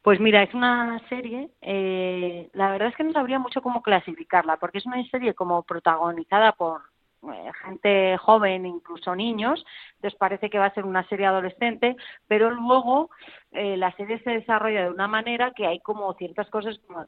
Pues 0.04 0.20
mira, 0.20 0.42
es 0.42 0.52
una 0.52 1.00
serie, 1.08 1.48
eh, 1.62 2.50
la 2.52 2.70
verdad 2.70 2.88
es 2.88 2.94
que 2.94 3.04
no 3.04 3.12
sabría 3.14 3.38
mucho 3.38 3.62
cómo 3.62 3.80
clasificarla, 3.82 4.58
porque 4.58 4.76
es 4.76 4.84
una 4.84 5.02
serie 5.08 5.32
como 5.32 5.62
protagonizada 5.62 6.52
por 6.52 6.82
eh, 7.32 7.50
gente 7.64 8.18
joven, 8.18 8.66
incluso 8.66 9.16
niños, 9.16 9.64
entonces 9.94 10.18
parece 10.18 10.50
que 10.50 10.58
va 10.58 10.66
a 10.66 10.74
ser 10.74 10.84
una 10.84 11.08
serie 11.08 11.24
adolescente, 11.24 11.96
pero 12.28 12.50
luego 12.50 13.08
eh, 13.52 13.78
la 13.78 13.92
serie 13.92 14.18
se 14.18 14.28
desarrolla 14.32 14.82
de 14.84 14.90
una 14.90 15.08
manera 15.08 15.52
que 15.52 15.66
hay 15.66 15.80
como 15.80 16.12
ciertas 16.16 16.50
cosas, 16.50 16.78
como, 16.86 17.06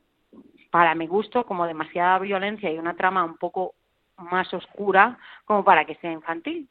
para 0.71 0.95
mi 0.95 1.07
gusto, 1.07 1.45
como 1.45 1.67
demasiada 1.67 2.19
violencia 2.19 2.73
y 2.73 2.79
una 2.79 2.97
trama 2.97 3.25
un 3.25 3.37
poco 3.37 3.75
más 4.17 4.55
oscura 4.55 5.19
como 5.45 5.65
para 5.65 5.85
que 5.85 5.97
sea 5.97 6.13
infantil. 6.13 6.67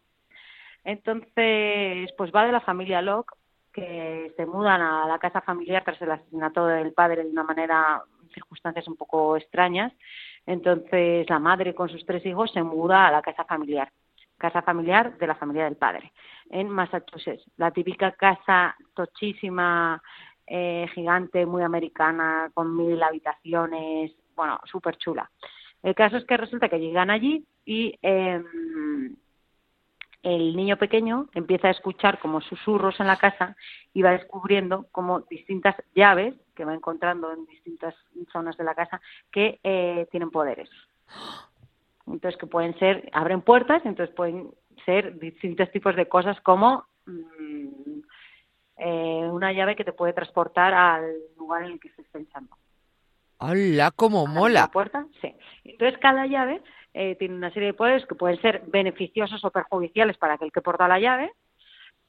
Entonces, 0.83 2.11
pues 2.17 2.31
va 2.35 2.47
de 2.47 2.51
la 2.51 2.61
familia 2.61 3.03
Locke, 3.03 3.35
que 3.75 4.31
se 4.37 4.45
mudan 4.45 4.81
a 4.81 5.05
la 5.05 5.19
casa 5.19 5.41
familiar 5.41 5.83
tras 5.83 6.01
el 6.01 6.09
asesinato 6.09 6.65
del 6.65 6.93
padre 6.93 7.25
de 7.25 7.29
una 7.29 7.43
manera, 7.43 8.01
circunstancias 8.33 8.87
un 8.87 8.95
poco 8.95 9.35
extrañas. 9.35 9.91
Entonces, 10.45 11.29
la 11.29 11.39
madre 11.39 11.75
con 11.75 11.89
sus 11.89 12.05
tres 12.05 12.25
hijos 12.25 12.51
se 12.53 12.63
muda 12.63 13.05
a 13.05 13.11
la 13.11 13.21
casa 13.21 13.43
familiar, 13.43 13.91
casa 14.37 14.61
familiar 14.61 15.17
de 15.17 15.27
la 15.27 15.35
familia 15.35 15.65
del 15.65 15.75
padre, 15.75 16.13
en 16.49 16.69
Massachusetts. 16.69 17.43
La 17.57 17.71
típica 17.71 18.13
casa 18.13 18.77
tochísima, 18.93 20.01
eh, 20.47 20.87
gigante, 20.93 21.45
muy 21.45 21.61
americana, 21.61 22.49
con 22.53 22.77
mil 22.77 23.03
habitaciones, 23.03 24.13
bueno, 24.37 24.57
súper 24.63 24.95
chula. 24.97 25.29
El 25.83 25.95
caso 25.95 26.15
es 26.15 26.25
que 26.25 26.37
resulta 26.37 26.69
que 26.69 26.79
llegan 26.79 27.09
allí 27.09 27.45
y 27.65 27.99
eh, 28.01 28.41
el 30.25 30.55
niño 30.55 30.75
pequeño 30.77 31.27
empieza 31.35 31.67
a 31.67 31.71
escuchar 31.71 32.17
como 32.19 32.41
susurros 32.41 32.99
en 32.99 33.05
la 33.05 33.17
casa 33.17 33.55
y 33.93 34.01
va 34.01 34.11
descubriendo 34.11 34.87
como 34.91 35.21
distintas 35.21 35.75
llaves 35.93 36.33
que 36.55 36.65
va 36.65 36.73
encontrando 36.73 37.31
en 37.31 37.45
distintas 37.45 37.93
zonas 38.33 38.57
de 38.57 38.63
la 38.63 38.73
casa 38.73 38.99
que 39.31 39.59
eh, 39.63 40.07
tienen 40.09 40.31
poderes. 40.31 40.67
Entonces 42.07 42.39
que 42.39 42.47
pueden 42.47 42.77
ser, 42.79 43.07
abren 43.13 43.41
puertas, 43.41 43.85
entonces 43.85 44.15
pueden 44.15 44.49
ser 44.83 45.19
distintos 45.19 45.71
tipos 45.71 45.95
de 45.95 46.07
cosas 46.07 46.41
como 46.41 46.85
mm, 47.05 47.99
eh, 48.77 49.29
una 49.31 49.53
llave 49.53 49.75
que 49.75 49.83
te 49.85 49.93
puede 49.93 50.13
transportar 50.13 50.73
al 50.73 51.13
lugar 51.37 51.63
en 51.65 51.73
el 51.73 51.79
que 51.79 51.89
estés 51.89 52.07
pensando. 52.07 52.57
¡Hala, 53.37 53.91
cómo 53.91 54.21
¿A 54.25 54.27
la 54.27 54.33
mola! 54.39 54.67
puerta? 54.73 55.05
Sí. 55.21 55.35
Entonces, 55.65 55.99
cada 55.99 56.25
llave 56.25 56.63
eh, 56.97 57.15
tiene 57.19 57.35
una 57.35 57.51
serie 57.51 57.67
de 57.67 57.73
poderes 57.73 58.05
que 58.05 58.15
pueden 58.15 58.39
ser 58.41 58.63
beneficiosos 58.67 59.43
o 59.43 59.51
perjudiciales 59.51 60.17
para 60.17 60.35
aquel 60.35 60.53
que 60.53 60.61
porta 60.61 60.87
la 60.87 60.97
llave, 60.97 61.29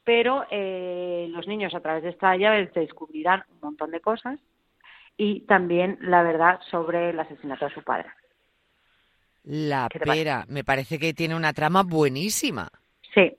pero 0.04 0.46
eh, 0.48 1.26
los 1.30 1.48
niños 1.48 1.74
a 1.74 1.80
través 1.80 2.04
de 2.04 2.10
esta 2.10 2.36
llave 2.36 2.70
descubrirán 2.72 3.42
un 3.50 3.58
montón 3.60 3.90
de 3.90 4.00
cosas 4.00 4.38
y 5.16 5.40
también 5.40 5.98
la 6.02 6.22
verdad 6.22 6.60
sobre 6.70 7.10
el 7.10 7.18
asesinato 7.18 7.64
de 7.64 7.74
su 7.74 7.82
padre. 7.82 8.08
La 9.42 9.88
pera, 9.88 10.44
me 10.48 10.62
parece 10.62 11.00
que 11.00 11.12
tiene 11.12 11.34
una 11.34 11.52
trama 11.52 11.82
buenísima. 11.82 12.68
Sí, 13.12 13.36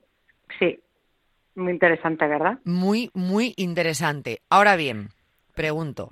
sí, 0.58 0.78
muy 1.54 1.72
interesante, 1.72 2.26
¿verdad? 2.26 2.58
Muy, 2.64 3.10
muy 3.14 3.54
interesante. 3.56 4.42
Ahora 4.50 4.76
bien, 4.76 5.08
pregunto, 5.54 6.10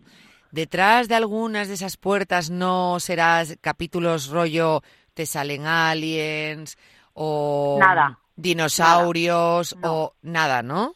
¿detrás 0.51 1.09
de 1.09 1.15
algunas 1.15 1.69
de 1.69 1.75
esas 1.75 1.99
puertas 1.99 2.51
no 2.51 3.01
serás 3.01 3.59
capítulos 3.61 4.31
rollo 4.31 4.81
te 5.17 5.25
salen 5.25 5.67
aliens 5.67 6.79
o 7.15 7.79
nada, 7.81 8.19
dinosaurios 8.37 9.75
o 9.83 10.13
nada, 10.23 10.63
¿no? 10.63 10.93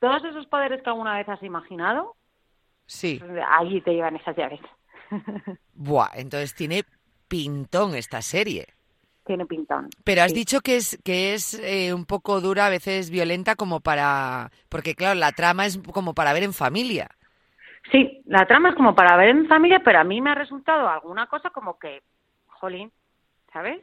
Todos 0.00 0.24
esos 0.24 0.46
poderes 0.46 0.82
que 0.82 0.90
alguna 0.90 1.16
vez 1.16 1.28
has 1.28 1.42
imaginado, 1.42 2.16
sí. 2.86 3.22
allí 3.58 3.80
te 3.80 3.92
llevan 3.92 4.16
esas 4.16 4.36
llaves. 4.36 4.60
Buah, 5.74 6.10
entonces 6.14 6.54
tiene 6.54 6.84
pintón 7.28 7.94
esta 7.94 8.20
serie. 8.22 8.66
Tiene 9.24 9.46
pintón. 9.46 9.88
Pero 10.02 10.22
has 10.22 10.34
dicho 10.34 10.60
que 10.60 10.76
es 10.76 10.98
que 11.04 11.34
es 11.34 11.54
eh, 11.62 11.94
un 11.94 12.06
poco 12.06 12.40
dura, 12.40 12.66
a 12.66 12.70
veces 12.70 13.10
violenta, 13.10 13.54
como 13.54 13.78
para, 13.80 14.50
porque 14.68 14.96
claro, 14.96 15.14
la 15.14 15.30
trama 15.30 15.66
es 15.66 15.78
como 15.92 16.14
para 16.14 16.32
ver 16.32 16.42
en 16.42 16.52
familia. 16.52 17.08
Sí, 17.92 18.22
la 18.26 18.46
trama 18.46 18.70
es 18.70 18.74
como 18.74 18.96
para 18.96 19.16
ver 19.16 19.28
en 19.28 19.46
familia, 19.46 19.80
pero 19.84 20.00
a 20.00 20.04
mí 20.04 20.20
me 20.20 20.30
ha 20.30 20.34
resultado 20.34 20.88
alguna 20.88 21.28
cosa 21.28 21.50
como 21.50 21.78
que, 21.78 22.02
jolín, 22.46 22.90
¿sabes? 23.52 23.80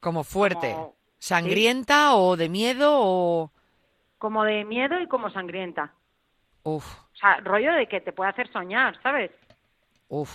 Como 0.00 0.24
fuerte. 0.24 0.74
¿Sangrienta 1.18 2.14
o 2.14 2.36
de 2.36 2.48
miedo 2.48 2.92
o...? 2.94 3.52
Como 4.18 4.44
de 4.44 4.64
miedo 4.64 5.00
y 5.00 5.08
como 5.08 5.30
sangrienta. 5.30 5.92
Uf. 6.62 6.84
O 6.84 7.16
sea, 7.16 7.40
rollo 7.40 7.72
de 7.74 7.86
que 7.86 8.00
te 8.00 8.12
puede 8.12 8.30
hacer 8.30 8.50
soñar, 8.52 9.00
¿sabes? 9.02 9.30
Uf. 10.08 10.30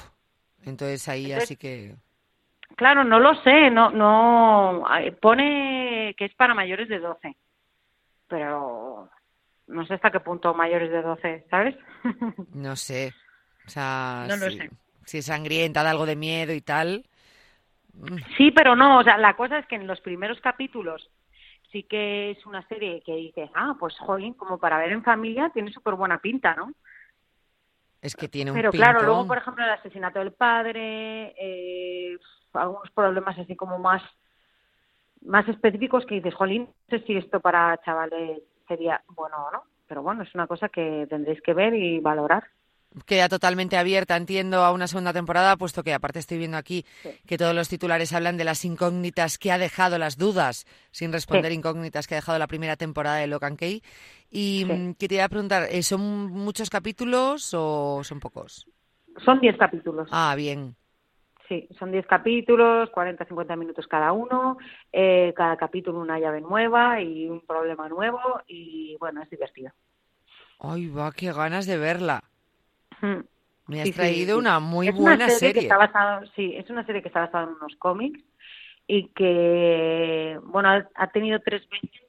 Entonces 0.63 1.07
ahí 1.07 1.31
así 1.31 1.55
que... 1.55 1.95
Claro, 2.75 3.03
no 3.03 3.19
lo 3.19 3.35
sé, 3.43 3.69
no, 3.69 3.89
no, 3.89 4.83
pone 5.19 6.15
que 6.17 6.25
es 6.25 6.33
para 6.35 6.53
mayores 6.53 6.87
de 6.87 6.99
12, 6.99 7.35
pero 8.27 9.09
no 9.67 9.85
sé 9.85 9.95
hasta 9.95 10.11
qué 10.11 10.19
punto 10.21 10.53
mayores 10.53 10.89
de 10.89 11.01
12, 11.01 11.47
¿sabes? 11.49 11.75
no 12.53 12.75
sé, 12.75 13.13
o 13.67 13.69
sea, 13.69 14.25
no 14.27 14.35
si, 14.35 14.39
lo 14.39 14.51
sé. 14.51 14.69
si 15.05 15.17
es 15.17 15.25
sangrienta, 15.25 15.83
da 15.83 15.91
algo 15.91 16.05
de 16.05 16.15
miedo 16.15 16.53
y 16.53 16.61
tal. 16.61 17.05
Sí, 18.37 18.51
pero 18.51 18.75
no, 18.75 18.99
o 18.99 19.03
sea, 19.03 19.17
la 19.17 19.35
cosa 19.35 19.59
es 19.59 19.65
que 19.67 19.75
en 19.75 19.87
los 19.87 20.01
primeros 20.01 20.39
capítulos 20.41 21.09
sí 21.71 21.83
que 21.83 22.31
es 22.31 22.45
una 22.45 22.67
serie 22.67 23.01
que 23.05 23.15
dices, 23.15 23.49
ah, 23.53 23.75
pues 23.79 23.97
jolín, 23.99 24.33
como 24.33 24.57
para 24.57 24.77
ver 24.77 24.91
en 24.91 25.03
familia 25.03 25.49
tiene 25.53 25.71
súper 25.71 25.95
buena 25.95 26.19
pinta, 26.19 26.55
¿no? 26.55 26.73
Es 28.01 28.15
que 28.15 28.27
tiene 28.27 28.51
un 28.51 28.57
Pero 28.57 28.71
claro, 28.71 29.03
luego, 29.03 29.27
por 29.27 29.37
ejemplo, 29.37 29.63
el 29.63 29.69
asesinato 29.69 30.19
del 30.19 30.33
padre, 30.33 31.35
eh, 31.37 32.17
algunos 32.53 32.89
problemas 32.91 33.37
así 33.37 33.55
como 33.55 33.77
más 33.77 34.01
más 35.21 35.47
específicos 35.47 36.05
que 36.05 36.15
dices, 36.15 36.33
jolín, 36.33 36.63
no 36.63 36.97
sé 36.97 37.05
si 37.05 37.15
esto 37.15 37.39
para 37.39 37.77
chavales 37.85 38.41
sería 38.67 39.03
bueno 39.09 39.47
o 39.47 39.51
no, 39.51 39.63
pero 39.87 40.01
bueno, 40.01 40.23
es 40.23 40.33
una 40.33 40.47
cosa 40.47 40.69
que 40.69 41.05
tendréis 41.09 41.41
que 41.41 41.53
ver 41.53 41.73
y 41.73 41.99
valorar. 41.99 42.43
Queda 43.05 43.29
totalmente 43.29 43.77
abierta, 43.77 44.17
entiendo, 44.17 44.65
a 44.65 44.73
una 44.73 44.87
segunda 44.87 45.13
temporada, 45.13 45.55
puesto 45.55 45.81
que 45.81 45.93
aparte 45.93 46.19
estoy 46.19 46.37
viendo 46.37 46.57
aquí 46.57 46.85
que 47.25 47.37
todos 47.37 47.55
los 47.55 47.69
titulares 47.69 48.11
hablan 48.11 48.35
de 48.35 48.43
las 48.43 48.65
incógnitas 48.65 49.37
que 49.37 49.51
ha 49.51 49.57
dejado, 49.57 49.97
las 49.97 50.17
dudas 50.17 50.65
sin 50.91 51.13
responder 51.13 51.53
incógnitas 51.53 52.05
que 52.05 52.15
ha 52.15 52.17
dejado 52.17 52.37
la 52.37 52.47
primera 52.47 52.75
temporada 52.75 53.17
de 53.17 53.27
Locan 53.27 53.55
Key. 53.55 53.81
Y 54.29 54.65
mm, 54.65 54.93
quería 54.95 55.29
preguntar, 55.29 55.67
eh, 55.71 55.83
¿son 55.83 56.01
muchos 56.31 56.69
capítulos 56.69 57.53
o 57.53 58.03
son 58.03 58.19
pocos? 58.19 58.67
Son 59.23 59.39
diez 59.39 59.57
capítulos. 59.57 60.09
Ah, 60.11 60.35
bien. 60.35 60.75
Sí, 61.47 61.67
son 61.77 61.91
10 61.91 62.07
capítulos, 62.07 62.89
40, 62.91 63.25
50 63.25 63.57
minutos 63.57 63.85
cada 63.85 64.13
uno, 64.13 64.57
eh, 64.93 65.33
cada 65.35 65.57
capítulo 65.57 65.99
una 65.99 66.17
llave 66.17 66.39
nueva 66.39 67.01
y 67.01 67.27
un 67.27 67.41
problema 67.41 67.89
nuevo 67.89 68.19
y 68.47 68.95
bueno, 69.01 69.21
es 69.21 69.29
divertido. 69.29 69.73
Ay, 70.59 70.87
va, 70.87 71.11
qué 71.11 71.33
ganas 71.33 71.65
de 71.65 71.77
verla. 71.77 72.23
Mm. 73.01 73.23
Me 73.67 73.81
has 73.81 73.91
traído 73.91 74.37
una 74.37 74.59
muy 74.59 74.89
buena 74.89 75.29
serie. 75.29 75.61
está 75.63 75.77
basado, 75.77 76.25
sí, 76.35 76.53
es 76.55 76.69
una 76.69 76.85
serie 76.85 77.01
que 77.01 77.07
está 77.07 77.21
basada 77.21 77.45
en 77.45 77.51
unos 77.51 77.75
cómics 77.77 78.21
y 78.87 79.07
que, 79.09 80.37
bueno, 80.43 80.69
ha 80.93 81.07
tenido 81.11 81.39
tres 81.39 81.67
veces 81.69 82.01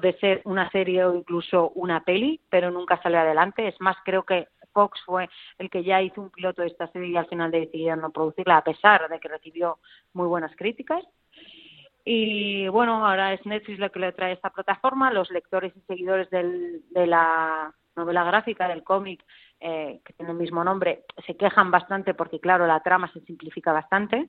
de 0.00 0.18
ser 0.18 0.42
una 0.44 0.70
serie 0.70 1.04
o 1.04 1.14
incluso 1.14 1.70
una 1.70 2.04
peli, 2.04 2.40
pero 2.48 2.70
nunca 2.70 3.00
salió 3.02 3.18
adelante. 3.18 3.68
Es 3.68 3.80
más, 3.80 3.96
creo 4.04 4.24
que 4.24 4.48
Fox 4.72 5.00
fue 5.04 5.28
el 5.58 5.70
que 5.70 5.84
ya 5.84 6.02
hizo 6.02 6.20
un 6.20 6.30
piloto 6.30 6.62
de 6.62 6.68
esta 6.68 6.88
serie 6.88 7.08
y 7.08 7.16
al 7.16 7.28
final 7.28 7.50
decidieron 7.50 8.00
no 8.00 8.10
producirla, 8.10 8.58
a 8.58 8.64
pesar 8.64 9.08
de 9.08 9.20
que 9.20 9.28
recibió 9.28 9.78
muy 10.12 10.26
buenas 10.26 10.54
críticas. 10.56 11.04
Y 12.04 12.68
bueno, 12.68 13.06
ahora 13.06 13.32
es 13.32 13.44
Netflix 13.46 13.78
lo 13.78 13.90
que 13.90 14.00
le 14.00 14.12
trae 14.12 14.32
esta 14.32 14.50
plataforma. 14.50 15.12
Los 15.12 15.30
lectores 15.30 15.72
y 15.74 15.80
seguidores 15.86 16.28
del, 16.28 16.82
de 16.90 17.06
la 17.06 17.72
novela 17.96 18.24
gráfica, 18.24 18.68
del 18.68 18.84
cómic, 18.84 19.24
eh, 19.60 20.00
que 20.04 20.12
tiene 20.12 20.32
el 20.32 20.38
mismo 20.38 20.62
nombre, 20.64 21.04
se 21.26 21.36
quejan 21.36 21.70
bastante 21.70 22.14
porque, 22.14 22.40
claro, 22.40 22.66
la 22.66 22.80
trama 22.80 23.10
se 23.12 23.20
simplifica 23.20 23.72
bastante. 23.72 24.28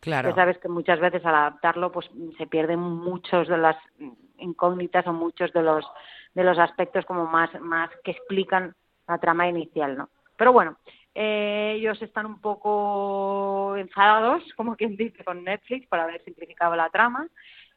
Claro. 0.00 0.28
Ya 0.30 0.34
sabes 0.34 0.58
que 0.58 0.68
muchas 0.68 1.00
veces 1.00 1.24
al 1.26 1.34
adaptarlo, 1.34 1.90
pues 1.90 2.08
se 2.36 2.46
pierden 2.46 2.78
muchos 2.78 3.48
de 3.48 3.58
las 3.58 3.76
incógnitas 4.38 5.06
o 5.06 5.12
muchos 5.12 5.52
de 5.52 5.62
los 5.62 5.84
de 6.34 6.44
los 6.44 6.58
aspectos 6.58 7.04
como 7.04 7.26
más 7.26 7.50
más 7.60 7.90
que 8.04 8.12
explican 8.12 8.74
la 9.08 9.18
trama 9.18 9.48
inicial, 9.48 9.96
¿no? 9.96 10.08
Pero 10.36 10.52
bueno, 10.52 10.76
eh, 11.14 11.74
ellos 11.76 12.00
están 12.00 12.26
un 12.26 12.40
poco 12.40 13.74
enfadados, 13.76 14.42
como 14.56 14.76
quien 14.76 14.96
dice, 14.96 15.24
con 15.24 15.42
Netflix 15.42 15.88
por 15.88 15.98
haber 15.98 16.22
simplificado 16.24 16.76
la 16.76 16.90
trama, 16.90 17.26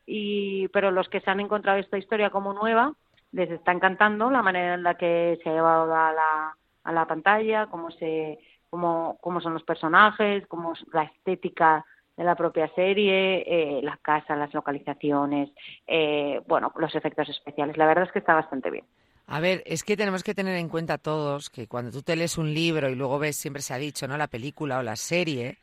y, 0.06 0.68
pero 0.68 0.92
los 0.92 1.10
que 1.10 1.22
se 1.22 1.32
han 1.32 1.40
encontrado 1.40 1.80
esta 1.80 1.98
historia 1.98 2.30
como 2.30 2.54
nueva, 2.54 2.94
les 3.32 3.50
está 3.50 3.72
encantando 3.72 4.30
la 4.30 4.44
manera 4.44 4.76
en 4.76 4.84
la 4.84 4.96
que 4.96 5.40
se 5.42 5.50
ha 5.50 5.54
llevado 5.54 5.84
a 5.96 6.12
la, 6.12 6.56
a 6.84 6.92
la 6.92 7.08
pantalla, 7.08 7.68
cómo, 7.68 7.92
se, 7.92 8.40
cómo, 8.70 9.18
cómo 9.22 9.42
son 9.42 9.54
los 9.54 9.64
personajes, 9.64 10.46
cómo 10.48 10.74
es 10.74 10.86
la 10.94 11.04
estética 11.04 11.86
de 12.18 12.24
la 12.24 12.36
propia 12.36 12.68
serie, 12.76 13.44
eh, 13.48 13.82
la 13.82 13.98
casa, 13.98 14.36
las 14.36 14.54
localizaciones, 14.54 15.50
eh, 15.88 16.42
bueno, 16.48 16.72
los 16.78 16.94
efectos 16.96 17.30
especiales. 17.30 17.78
La 17.78 17.88
verdad 17.88 18.06
es 18.06 18.12
que 18.12 18.20
está 18.20 18.34
bastante 18.34 18.70
bien. 18.70 18.86
A 19.28 19.40
ver, 19.40 19.64
es 19.66 19.84
que 19.84 19.96
tenemos 19.96 20.24
que 20.24 20.36
tener 20.36 20.58
en 20.58 20.68
cuenta 20.68 20.98
todos 20.98 21.50
que 21.50 21.68
cuando 21.68 21.92
tú 21.92 22.02
te 22.02 22.16
lees 22.16 22.38
un 22.38 22.54
libro 22.54 22.90
y 22.90 22.96
luego 22.96 23.18
ves, 23.18 23.38
siempre 23.38 23.62
se 23.62 23.74
ha 23.74 23.78
dicho, 23.78 24.08
¿no? 24.08 24.18
La 24.18 24.28
película 24.28 24.80
o 24.80 24.84
la 24.84 24.98
serie, 24.98 25.58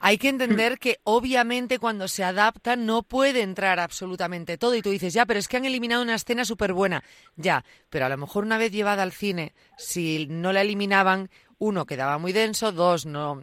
hay 0.00 0.18
que 0.18 0.28
entender 0.28 0.78
que 0.78 0.98
obviamente 1.04 1.78
cuando 1.78 2.08
se 2.08 2.24
adapta 2.24 2.76
no 2.76 3.02
puede 3.02 3.42
entrar 3.42 3.80
absolutamente 3.80 4.58
todo 4.58 4.74
y 4.74 4.82
tú 4.82 4.90
dices, 4.90 5.12
ya, 5.12 5.26
pero 5.26 5.38
es 5.38 5.48
que 5.48 5.56
han 5.56 5.64
eliminado 5.64 6.02
una 6.02 6.14
escena 6.14 6.44
súper 6.44 6.72
buena. 6.72 7.02
Ya, 7.36 7.64
pero 7.90 8.06
a 8.06 8.08
lo 8.08 8.16
mejor 8.16 8.44
una 8.44 8.58
vez 8.58 8.72
llevada 8.72 9.02
al 9.02 9.12
cine, 9.12 9.54
si 9.76 10.26
no 10.28 10.52
la 10.52 10.60
eliminaban, 10.60 11.30
uno, 11.60 11.86
quedaba 11.86 12.18
muy 12.18 12.32
denso, 12.32 12.70
dos, 12.70 13.04
no, 13.04 13.42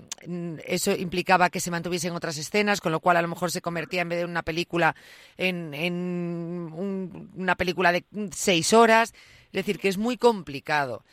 eso 0.66 0.96
implicaba 0.96 1.50
que 1.50 1.60
se 1.60 1.72
mantuviesen 1.72 2.14
otras 2.14 2.38
escenas, 2.38 2.80
con 2.80 2.94
lo 2.94 3.02
cual 3.02 3.18
a 3.18 3.22
lo 3.22 3.28
mejor 3.28 3.52
se 3.52 3.62
convertía 3.62 4.02
en 4.02 4.10
vez 4.10 4.20
de 4.20 4.26
una 4.26 4.44
película 4.44 4.96
en, 5.36 5.74
en 5.74 7.30
una 7.36 7.56
película 7.56 7.92
de 7.92 8.06
seis 8.32 8.72
horas. 8.72 9.14
Es 9.48 9.66
decir, 9.66 9.80
que 9.80 9.90
es 9.90 9.98
muy 9.98 10.18
complicado. 10.18 11.04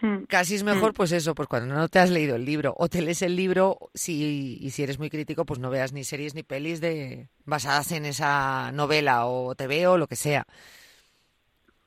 Hmm. 0.00 0.24
Casi 0.24 0.54
es 0.54 0.62
mejor, 0.62 0.92
hmm. 0.92 0.94
pues 0.94 1.12
eso, 1.12 1.34
pues 1.34 1.48
cuando 1.48 1.74
no 1.74 1.88
te 1.88 1.98
has 1.98 2.10
leído 2.10 2.36
el 2.36 2.44
libro 2.44 2.74
o 2.78 2.88
te 2.88 3.02
lees 3.02 3.22
el 3.22 3.36
libro 3.36 3.78
si, 3.94 4.58
y 4.60 4.70
si 4.70 4.82
eres 4.82 4.98
muy 4.98 5.10
crítico, 5.10 5.44
pues 5.44 5.60
no 5.60 5.70
veas 5.70 5.92
ni 5.92 6.04
series 6.04 6.34
ni 6.34 6.42
pelis 6.42 6.80
de 6.80 7.28
basadas 7.44 7.92
en 7.92 8.06
esa 8.06 8.72
novela 8.72 9.26
o 9.26 9.54
TV 9.54 9.86
o 9.86 9.98
lo 9.98 10.06
que 10.06 10.16
sea. 10.16 10.46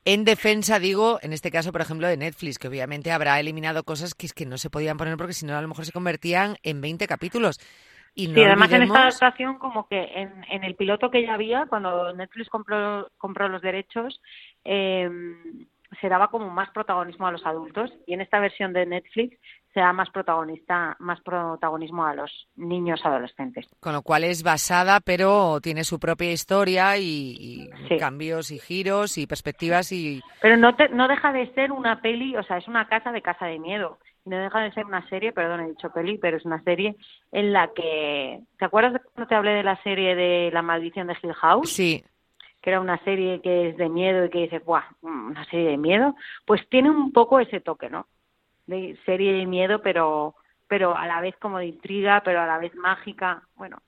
En 0.06 0.24
defensa, 0.24 0.78
digo, 0.78 1.18
en 1.22 1.32
este 1.32 1.50
caso, 1.50 1.72
por 1.72 1.80
ejemplo, 1.80 2.06
de 2.06 2.18
Netflix, 2.18 2.58
que 2.58 2.68
obviamente 2.68 3.10
habrá 3.10 3.40
eliminado 3.40 3.84
cosas 3.84 4.14
que 4.14 4.26
es 4.26 4.34
que 4.34 4.44
no 4.44 4.58
se 4.58 4.68
podían 4.68 4.98
poner 4.98 5.16
porque 5.16 5.32
si 5.32 5.46
no, 5.46 5.56
a 5.56 5.62
lo 5.62 5.68
mejor 5.68 5.86
se 5.86 5.92
convertían 5.92 6.56
en 6.62 6.82
20 6.82 7.06
capítulos. 7.06 7.58
Y 8.14 8.28
no 8.28 8.34
sí, 8.34 8.44
además 8.44 8.70
en 8.70 8.82
esta 8.82 9.00
adaptación, 9.00 9.58
como 9.58 9.88
que 9.88 9.98
en, 9.98 10.44
en, 10.50 10.62
el 10.62 10.76
piloto 10.76 11.10
que 11.10 11.22
ya 11.22 11.34
había, 11.34 11.66
cuando 11.66 12.12
Netflix 12.12 12.48
compró, 12.48 13.10
compró 13.16 13.48
los 13.48 13.62
derechos, 13.62 14.20
eh, 14.64 15.08
se 16.00 16.08
daba 16.08 16.28
como 16.28 16.50
más 16.50 16.70
protagonismo 16.70 17.26
a 17.26 17.32
los 17.32 17.44
adultos 17.44 17.90
y 18.06 18.14
en 18.14 18.20
esta 18.20 18.40
versión 18.40 18.72
de 18.72 18.86
Netflix 18.86 19.38
se 19.72 19.80
da 19.80 19.92
más 19.92 20.08
protagonista, 20.10 20.96
más 21.00 21.20
protagonismo 21.22 22.04
a 22.04 22.14
los 22.14 22.30
niños 22.54 23.00
adolescentes. 23.04 23.66
Con 23.80 23.92
lo 23.92 24.02
cual 24.02 24.22
es 24.22 24.44
basada, 24.44 25.00
pero 25.00 25.60
tiene 25.60 25.82
su 25.82 25.98
propia 25.98 26.30
historia 26.30 26.96
y, 26.96 27.68
cambios 27.98 28.52
y 28.52 28.60
giros 28.60 29.18
y 29.18 29.26
perspectivas 29.26 29.90
y. 29.90 30.22
Pero 30.40 30.56
no 30.56 30.76
no 30.92 31.08
deja 31.08 31.32
de 31.32 31.52
ser 31.54 31.72
una 31.72 32.00
peli, 32.00 32.36
o 32.36 32.42
sea, 32.44 32.58
es 32.58 32.68
una 32.68 32.86
casa 32.86 33.10
de 33.10 33.22
casa 33.22 33.46
de 33.46 33.58
miedo. 33.58 33.98
No 34.24 34.38
deja 34.38 34.60
de 34.60 34.72
ser 34.72 34.86
una 34.86 35.06
serie, 35.08 35.32
perdón, 35.32 35.60
he 35.60 35.68
dicho 35.68 35.90
peli, 35.90 36.16
pero 36.16 36.38
es 36.38 36.44
una 36.44 36.62
serie 36.62 36.96
en 37.32 37.52
la 37.52 37.70
que. 37.74 38.40
¿Te 38.58 38.64
acuerdas 38.64 38.94
de 38.94 39.00
cuando 39.00 39.28
te 39.28 39.34
hablé 39.34 39.50
de 39.50 39.64
la 39.64 39.82
serie 39.82 40.14
de 40.14 40.50
La 40.52 40.62
maldición 40.62 41.08
de 41.08 41.16
Hill 41.20 41.34
House? 41.34 41.70
Sí 41.70 42.04
que 42.64 42.70
era 42.70 42.80
una 42.80 42.96
serie 43.04 43.42
que 43.42 43.68
es 43.68 43.76
de 43.76 43.90
miedo 43.90 44.24
y 44.24 44.30
que 44.30 44.38
dices, 44.38 44.64
¡buah! 44.64 44.84
Una 45.02 45.44
serie 45.50 45.68
de 45.68 45.76
miedo, 45.76 46.16
pues 46.46 46.66
tiene 46.70 46.90
un 46.90 47.12
poco 47.12 47.38
ese 47.38 47.60
toque, 47.60 47.90
¿no? 47.90 48.06
de 48.66 48.98
serie 49.04 49.32
de 49.32 49.46
miedo, 49.46 49.80
pero 49.82 50.34
pero 50.66 50.96
a 50.96 51.06
la 51.06 51.20
vez 51.20 51.36
como 51.38 51.58
de 51.58 51.66
intriga, 51.66 52.22
pero 52.24 52.40
a 52.40 52.46
la 52.46 52.58
vez 52.58 52.74
mágica. 52.74 53.42
Bueno, 53.54 53.82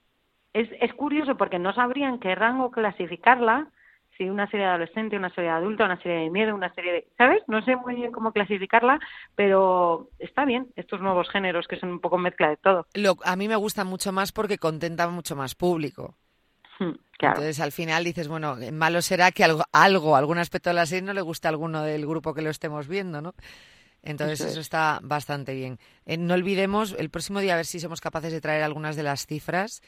es, 0.53 0.69
es 0.81 0.93
curioso 0.93 1.37
porque 1.37 1.59
no 1.59 1.73
sabrían 1.73 2.21
qué 2.21 2.35
rango 2.35 2.71
clasificarla, 2.71 3.69
si 4.17 4.29
una 4.29 4.47
serie 4.49 4.67
de 4.67 4.73
adolescente, 4.73 5.17
una 5.17 5.31
serie 5.31 5.51
de 5.51 5.57
adulto, 5.57 5.85
una 5.85 6.01
serie 6.01 6.19
de 6.19 6.31
miedo, 6.31 6.55
una 6.55 6.73
serie 6.75 6.93
de... 6.93 7.09
¿Sabes? 7.19 7.43
No 7.49 7.63
sé 7.63 7.77
muy 7.77 7.95
bien 7.95 8.13
cómo 8.13 8.33
clasificarla, 8.33 9.01
pero 9.35 10.09
está 10.19 10.45
bien 10.45 10.69
estos 10.77 11.01
nuevos 11.01 11.29
géneros 11.31 11.67
que 11.67 11.79
son 11.79 11.91
un 11.91 12.01
poco 12.01 12.19
mezcla 12.19 12.51
de 12.51 12.57
todo. 12.57 12.87
Lo, 12.95 13.17
a 13.25 13.37
mí 13.37 13.49
me 13.49 13.57
gusta 13.57 13.85
mucho 13.85 14.13
más 14.13 14.33
porque 14.33 14.59
contenta 14.59 15.09
mucho 15.09 15.35
más 15.35 15.55
público. 15.55 16.15
Claro. 16.79 17.37
Entonces 17.37 17.61
al 17.61 17.73
final 17.73 18.05
dices, 18.05 18.29
bueno, 18.29 18.57
malo 18.73 19.01
será 19.01 19.33
que 19.33 19.45
algo, 19.45 19.65
algo, 19.73 20.17
algún 20.17 20.39
aspecto 20.39 20.71
de 20.71 20.75
la 20.75 20.87
serie 20.87 21.03
no 21.03 21.15
le 21.15 21.23
guste 21.23 21.49
a 21.49 21.51
alguno 21.51 21.83
del 21.83 22.07
grupo 22.07 22.35
que 22.35 22.43
lo 22.43 22.51
estemos 22.51 22.89
viendo, 22.89 23.23
¿no? 23.23 23.35
Entonces 24.03 24.41
eso, 24.41 24.61
está 24.61 25.01
bastante 25.03 25.53
bien. 25.55 25.79
Eh, 26.05 26.17
no 26.17 26.35
olvidemos, 26.35 26.95
el 26.97 27.11
próximo 27.11 27.41
día 27.41 27.55
a 27.55 27.57
ver 27.57 27.67
si 27.67 27.81
somos 27.81 28.01
capaces 28.01 28.33
de 28.33 28.41
traer 28.41 28.63
algunas 28.63 28.95
de 28.95 29.03
las 29.03 29.27
cifras, 29.27 29.83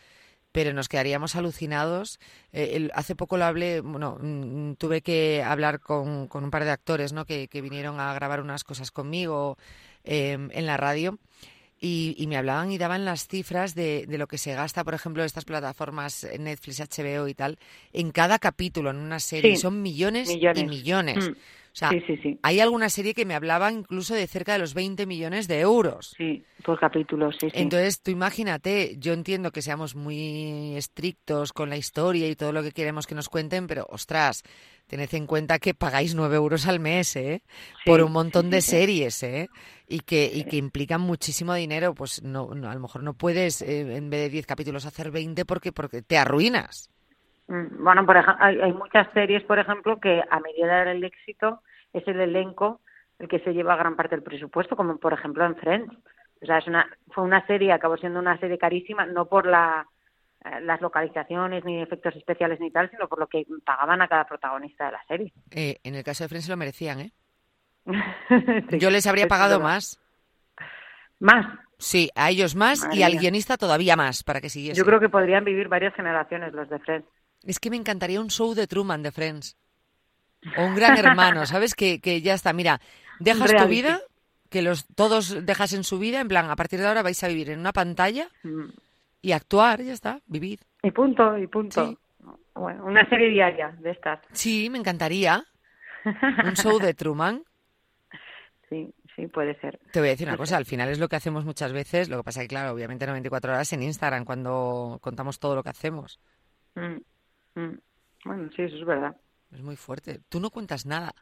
pero 0.50 0.72
nos 0.72 0.88
quedaríamos 0.88 1.36
alucinados. 1.36 2.18
Eh, 2.52 2.72
el, 2.74 2.90
hace 2.94 3.14
poco 3.14 3.36
lo 3.36 3.44
hablé, 3.44 3.80
bueno, 3.80 4.18
mm, 4.20 4.72
tuve 4.74 5.02
que 5.02 5.44
hablar 5.44 5.78
con, 5.78 6.26
con, 6.26 6.42
un 6.42 6.50
par 6.50 6.64
de 6.64 6.70
actores 6.70 7.12
¿no? 7.12 7.26
que, 7.26 7.46
que 7.46 7.60
vinieron 7.60 8.00
a 8.00 8.12
grabar 8.14 8.40
unas 8.40 8.64
cosas 8.64 8.90
conmigo 8.90 9.56
eh, 10.02 10.32
en 10.50 10.66
la 10.66 10.76
radio. 10.76 11.18
Y, 11.80 12.16
y, 12.18 12.26
me 12.26 12.36
hablaban 12.36 12.72
y 12.72 12.78
daban 12.78 13.04
las 13.04 13.28
cifras 13.28 13.74
de, 13.76 14.04
de, 14.08 14.18
lo 14.18 14.26
que 14.26 14.36
se 14.36 14.52
gasta, 14.52 14.82
por 14.82 14.94
ejemplo, 14.94 15.22
estas 15.22 15.44
plataformas 15.44 16.26
Netflix, 16.38 16.80
HBO 16.80 17.28
y 17.28 17.34
tal, 17.34 17.56
en 17.92 18.10
cada 18.10 18.40
capítulo, 18.40 18.90
en 18.90 18.96
una 18.96 19.20
serie. 19.20 19.54
Sí, 19.54 19.62
Son 19.62 19.80
millones, 19.80 20.28
millones. 20.28 20.62
y 20.62 20.66
millones. 20.66 21.30
Mm. 21.30 21.32
O 21.32 21.76
sea, 21.78 21.90
sí, 21.90 22.02
sí, 22.08 22.16
sí. 22.16 22.38
hay 22.42 22.58
alguna 22.58 22.88
serie 22.88 23.14
que 23.14 23.24
me 23.24 23.34
hablaba 23.34 23.70
incluso 23.70 24.12
de 24.12 24.26
cerca 24.26 24.54
de 24.54 24.58
los 24.58 24.74
20 24.74 25.06
millones 25.06 25.46
de 25.46 25.60
euros. 25.60 26.14
Sí, 26.16 26.42
por 26.64 26.80
capítulo, 26.80 27.30
sí, 27.30 27.50
sí. 27.50 27.52
Entonces, 27.54 28.00
tú 28.00 28.10
imagínate, 28.10 28.96
yo 28.98 29.12
entiendo 29.12 29.52
que 29.52 29.62
seamos 29.62 29.94
muy 29.94 30.76
estrictos 30.76 31.52
con 31.52 31.70
la 31.70 31.76
historia 31.76 32.28
y 32.28 32.34
todo 32.34 32.52
lo 32.52 32.64
que 32.64 32.72
queremos 32.72 33.06
que 33.06 33.14
nos 33.14 33.28
cuenten, 33.28 33.68
pero 33.68 33.86
ostras, 33.90 34.42
tened 34.88 35.14
en 35.14 35.26
cuenta 35.26 35.58
que 35.60 35.74
pagáis 35.74 36.14
9 36.16 36.36
euros 36.36 36.66
al 36.66 36.80
mes, 36.80 37.14
¿eh? 37.16 37.42
Sí, 37.84 37.84
por 37.84 38.02
un 38.02 38.12
montón 38.12 38.50
de 38.50 38.60
series, 38.62 39.22
¿eh? 39.22 39.50
Y 39.86 40.00
que, 40.00 40.30
y 40.32 40.44
que 40.44 40.56
implican 40.56 41.00
muchísimo 41.00 41.54
dinero, 41.54 41.94
pues 41.94 42.22
no, 42.22 42.54
no 42.54 42.70
a 42.70 42.74
lo 42.74 42.80
mejor 42.80 43.02
no 43.04 43.14
puedes, 43.14 43.62
eh, 43.62 43.96
en 43.96 44.10
vez 44.10 44.22
de 44.22 44.30
10 44.30 44.46
capítulos, 44.46 44.86
hacer 44.86 45.10
20 45.10 45.44
porque, 45.44 45.72
porque 45.72 46.02
te 46.02 46.18
arruinas. 46.18 46.90
Mm, 47.48 47.82
Bueno, 47.84 48.06
por 48.06 48.16
ejemplo, 48.16 48.44
hay, 48.44 48.60
hay 48.60 48.72
muchas 48.72 49.08
series, 49.12 49.44
por 49.44 49.58
ejemplo, 49.58 50.00
que 50.00 50.22
a 50.30 50.40
medida 50.40 50.84
del 50.84 51.04
éxito 51.04 51.62
es 51.92 52.06
el 52.08 52.20
elenco 52.20 52.80
el 53.18 53.28
que 53.28 53.40
se 53.40 53.52
lleva 53.52 53.76
gran 53.76 53.96
parte 53.96 54.14
del 54.14 54.22
presupuesto, 54.24 54.76
como 54.76 54.96
por 54.98 55.12
ejemplo 55.12 55.44
en 55.44 55.56
Friends. 55.56 55.92
O 56.40 56.46
sea, 56.46 56.58
es 56.58 56.66
una, 56.68 56.88
fue 57.10 57.24
una 57.24 57.44
serie, 57.46 57.72
acabó 57.72 57.96
siendo 57.96 58.20
una 58.20 58.38
serie 58.38 58.58
carísima, 58.58 59.06
no 59.06 59.26
por 59.26 59.46
la, 59.46 59.86
las 60.62 60.80
localizaciones, 60.80 61.64
ni 61.64 61.80
efectos 61.82 62.14
especiales, 62.16 62.60
ni 62.60 62.70
tal, 62.70 62.90
sino 62.90 63.08
por 63.08 63.18
lo 63.18 63.26
que 63.26 63.44
pagaban 63.64 64.00
a 64.02 64.08
cada 64.08 64.24
protagonista 64.24 64.86
de 64.86 64.92
la 64.92 65.04
serie. 65.06 65.32
Eh, 65.50 65.78
en 65.82 65.94
el 65.94 66.04
caso 66.04 66.24
de 66.24 66.28
Friends 66.28 66.46
se 66.46 66.50
lo 66.52 66.56
merecían, 66.56 67.00
¿eh? 67.00 67.12
Sí, 68.70 68.78
Yo 68.78 68.90
les 68.90 69.06
habría 69.06 69.26
pagado 69.28 69.60
más. 69.60 70.00
Más. 71.20 71.46
Sí, 71.78 72.10
a 72.14 72.30
ellos 72.30 72.54
más 72.54 72.80
Madre 72.82 72.96
y 72.96 73.02
al 73.02 73.12
mía. 73.12 73.20
guionista 73.20 73.56
todavía 73.56 73.96
más 73.96 74.22
para 74.22 74.40
que 74.40 74.50
siguiese. 74.50 74.78
Yo 74.78 74.84
creo 74.84 75.00
que 75.00 75.08
podrían 75.08 75.44
vivir 75.44 75.68
varias 75.68 75.94
generaciones 75.94 76.52
los 76.52 76.68
de 76.68 76.78
Friends. 76.80 77.06
Es 77.44 77.58
que 77.60 77.70
me 77.70 77.76
encantaría 77.76 78.20
un 78.20 78.30
show 78.30 78.54
de 78.54 78.66
Truman 78.66 79.02
de 79.02 79.12
Friends. 79.12 79.56
O 80.56 80.64
un 80.64 80.74
gran 80.74 80.96
hermano, 80.96 81.46
¿sabes? 81.46 81.74
Que, 81.74 82.00
que 82.00 82.20
ya 82.20 82.34
está. 82.34 82.52
Mira, 82.52 82.80
dejas 83.20 83.54
tu 83.54 83.66
vida, 83.68 84.00
que 84.50 84.62
los 84.62 84.86
todos 84.94 85.44
dejasen 85.44 85.84
su 85.84 85.98
vida, 85.98 86.20
en 86.20 86.28
plan, 86.28 86.50
a 86.50 86.56
partir 86.56 86.80
de 86.80 86.86
ahora 86.86 87.02
vais 87.02 87.22
a 87.24 87.28
vivir 87.28 87.50
en 87.50 87.60
una 87.60 87.72
pantalla 87.72 88.28
Mm. 88.42 88.70
Y 89.20 89.32
actuar, 89.32 89.82
ya 89.82 89.92
está, 89.92 90.20
vivir. 90.26 90.60
Y 90.82 90.90
punto, 90.90 91.36
y 91.36 91.46
punto. 91.46 91.86
Sí. 91.86 91.98
Bueno, 92.54 92.84
una 92.84 93.08
serie 93.08 93.28
diaria 93.28 93.76
de 93.78 93.90
estas. 93.90 94.20
Sí, 94.32 94.68
me 94.70 94.78
encantaría. 94.78 95.44
Un 96.04 96.54
show 96.54 96.78
de 96.78 96.94
Truman. 96.94 97.42
Sí, 98.68 98.94
sí, 99.16 99.26
puede 99.28 99.58
ser. 99.60 99.80
Te 99.94 100.00
voy 100.00 100.08
a 100.08 100.12
decir 100.12 100.28
una 100.28 100.36
cosa, 100.36 100.58
al 100.58 100.66
final 100.66 100.90
es 100.90 100.98
lo 100.98 101.08
que 101.08 101.16
hacemos 101.16 101.46
muchas 101.46 101.72
veces, 101.72 102.10
lo 102.10 102.18
que 102.18 102.24
pasa 102.24 102.42
que, 102.42 102.48
claro, 102.48 102.72
obviamente 102.72 103.06
no 103.06 103.12
24 103.12 103.50
horas 103.50 103.72
en 103.72 103.82
Instagram 103.82 104.26
cuando 104.26 104.98
contamos 105.00 105.38
todo 105.40 105.54
lo 105.54 105.62
que 105.62 105.70
hacemos. 105.70 106.20
Mm, 106.74 107.58
mm. 107.58 107.78
Bueno, 108.26 108.50
sí, 108.54 108.60
eso 108.60 108.76
es 108.76 108.84
verdad. 108.84 109.16
Es 109.50 109.62
muy 109.62 109.76
fuerte. 109.76 110.20
Tú 110.28 110.38
no 110.38 110.50
cuentas 110.50 110.84
nada. 110.84 111.14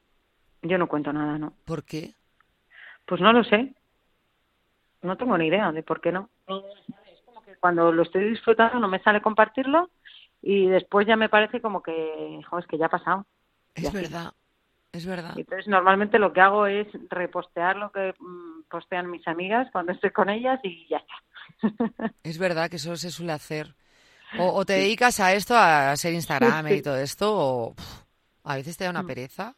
Yo 0.62 0.76
no 0.76 0.88
cuento 0.88 1.12
nada, 1.12 1.38
¿no? 1.38 1.52
¿Por 1.64 1.84
qué? 1.84 2.14
Pues 3.06 3.20
no 3.20 3.32
lo 3.32 3.44
sé. 3.44 3.72
No 5.02 5.16
tengo 5.16 5.38
ni 5.38 5.46
idea 5.46 5.70
de 5.70 5.84
por 5.84 6.00
qué 6.00 6.10
no. 6.10 6.28
Cuando 7.60 7.92
lo 7.92 8.02
estoy 8.02 8.30
disfrutando 8.30 8.78
no 8.78 8.88
me 8.88 9.02
sale 9.02 9.20
compartirlo 9.22 9.90
y 10.42 10.66
después 10.66 11.06
ya 11.06 11.16
me 11.16 11.28
parece 11.28 11.60
como 11.60 11.82
que, 11.82 12.40
jo, 12.48 12.58
es 12.58 12.66
que 12.66 12.78
ya 12.78 12.86
ha 12.86 12.90
pasado. 12.90 13.26
Es 13.74 13.92
verdad, 13.92 14.32
es 14.92 15.06
verdad. 15.06 15.36
Entonces 15.36 15.66
normalmente 15.68 16.18
lo 16.18 16.32
que 16.32 16.40
hago 16.40 16.66
es 16.66 16.86
repostear 17.10 17.76
lo 17.76 17.90
que 17.90 18.14
mm, 18.18 18.62
postean 18.70 19.10
mis 19.10 19.26
amigas 19.28 19.68
cuando 19.72 19.92
estoy 19.92 20.10
con 20.10 20.28
ellas 20.30 20.60
y 20.62 20.86
ya 20.88 20.98
está. 20.98 22.12
Es 22.24 22.38
verdad 22.38 22.68
que 22.70 22.76
eso 22.76 22.96
se 22.96 23.10
suele 23.10 23.32
hacer. 23.32 23.74
O, 24.38 24.52
o 24.54 24.64
te 24.64 24.74
dedicas 24.74 25.20
a 25.20 25.32
esto, 25.34 25.54
a 25.56 25.94
ser 25.96 26.12
Instagram 26.14 26.66
Sí, 26.66 26.74
sí. 26.74 26.78
y 26.80 26.82
todo 26.82 26.96
esto, 26.96 27.34
o 27.36 27.74
a 28.44 28.56
veces 28.56 28.76
te 28.76 28.84
da 28.84 28.90
una 28.90 29.02
Mm. 29.02 29.06
pereza, 29.06 29.54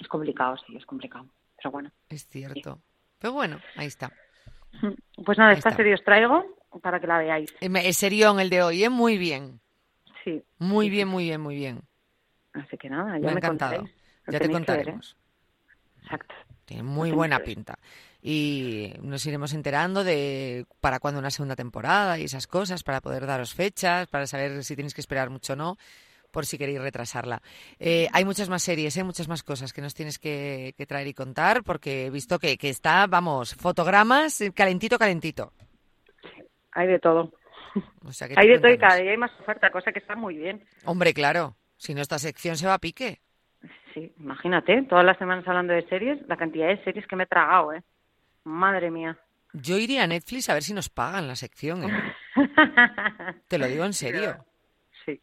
Es 0.00 0.08
complicado, 0.08 0.56
sí, 0.66 0.76
es 0.76 0.86
complicado. 0.86 1.26
Pero 1.56 1.70
bueno. 1.72 1.90
es 2.08 2.26
cierto. 2.26 2.80
Pero 3.18 3.32
bueno, 3.32 3.60
ahí 3.76 3.86
está. 3.86 4.10
Pues 5.26 5.36
nada, 5.38 5.52
Ahí 5.52 5.58
esta 5.58 5.70
está. 5.70 5.76
serie 5.76 5.94
os 5.94 6.04
traigo 6.04 6.44
para 6.82 7.00
que 7.00 7.06
la 7.06 7.18
veáis. 7.18 7.54
Me- 7.68 7.88
Es 7.88 7.96
serión 7.96 8.38
el 8.40 8.50
de 8.50 8.62
hoy, 8.62 8.84
¿eh? 8.84 8.90
Muy 8.90 9.18
bien. 9.18 9.60
Sí, 10.24 10.42
Muy 10.58 10.90
bien, 10.90 11.08
muy 11.08 11.24
bien, 11.24 11.40
muy 11.40 11.56
bien. 11.56 11.80
así 12.52 12.76
que 12.76 12.88
nada, 12.90 13.14
Me 13.14 13.20
ya 13.22 13.28
ha 13.28 13.32
me, 13.32 13.38
encantado. 13.38 13.72
contaréis. 13.76 13.96
Lo 14.26 14.32
Ya 14.32 14.38
te 14.38 14.44
ver, 14.44 14.50
¿eh? 14.50 14.52
contaremos. 14.52 15.16
Exacto. 16.02 16.34
Tiene 16.66 16.82
muy 16.82 17.10
buena 17.10 17.40
pinta. 17.40 17.78
Y 18.22 18.92
nos 19.00 19.24
iremos 19.26 19.52
enterando 19.54 20.04
de 20.04 20.66
para 20.80 21.00
cuándo 21.00 21.18
una 21.18 21.30
segunda 21.30 21.56
temporada 21.56 22.18
y 22.18 22.24
esas 22.24 22.46
cosas, 22.46 22.82
para 22.82 23.00
poder 23.00 23.26
daros 23.26 23.54
fechas, 23.54 24.06
para 24.08 24.26
saber 24.26 24.62
si 24.62 24.76
tenéis 24.76 24.94
que 24.94 25.00
esperar 25.00 25.30
mucho 25.30 25.54
o 25.54 25.56
no, 25.56 25.78
por 26.30 26.46
si 26.46 26.58
queréis 26.58 26.80
retrasarla. 26.80 27.42
Eh, 27.78 28.08
hay 28.12 28.24
muchas 28.24 28.48
más 28.48 28.62
series, 28.62 28.96
¿eh? 28.96 29.02
muchas 29.04 29.26
más 29.26 29.42
cosas 29.42 29.72
que 29.72 29.80
nos 29.80 29.94
tienes 29.94 30.18
que, 30.18 30.74
que 30.76 30.86
traer 30.86 31.08
y 31.08 31.14
contar, 31.14 31.64
porque 31.64 32.06
he 32.06 32.10
visto 32.10 32.38
que, 32.38 32.56
que 32.58 32.68
está, 32.68 33.06
vamos, 33.06 33.54
fotogramas, 33.54 34.40
calentito, 34.54 34.98
calentito. 34.98 35.52
Hay 36.72 36.86
de 36.88 36.98
todo. 36.98 37.32
O 38.04 38.12
sea 38.12 38.28
que 38.28 38.34
Hay 38.36 38.48
de 38.48 38.58
todo 38.58 38.72
y 38.72 38.78
cada 38.78 38.96
día 38.96 39.10
hay 39.12 39.16
más 39.16 39.30
oferta, 39.40 39.70
cosa 39.70 39.92
que 39.92 39.98
está 40.00 40.16
muy 40.16 40.36
bien. 40.36 40.64
Hombre, 40.84 41.12
claro, 41.14 41.56
si 41.76 41.94
no 41.94 42.00
esta 42.00 42.18
sección 42.18 42.56
se 42.56 42.66
va 42.66 42.74
a 42.74 42.78
pique. 42.78 43.20
Sí, 43.94 44.12
imagínate, 44.18 44.82
todas 44.88 45.04
las 45.04 45.18
semanas 45.18 45.46
hablando 45.46 45.72
de 45.72 45.86
series, 45.88 46.18
la 46.28 46.36
cantidad 46.36 46.68
de 46.68 46.82
series 46.84 47.06
que 47.06 47.16
me 47.16 47.24
he 47.24 47.26
tragado, 47.26 47.72
¿eh? 47.72 47.82
Madre 48.44 48.90
mía. 48.90 49.18
Yo 49.52 49.76
iría 49.78 50.04
a 50.04 50.06
Netflix 50.06 50.48
a 50.48 50.54
ver 50.54 50.62
si 50.62 50.72
nos 50.72 50.88
pagan 50.88 51.26
la 51.28 51.36
sección, 51.36 51.84
¿eh? 51.84 52.14
Te 53.48 53.58
lo 53.58 53.66
digo 53.66 53.84
en 53.84 53.92
serio. 53.92 54.44
Sí, 55.04 55.20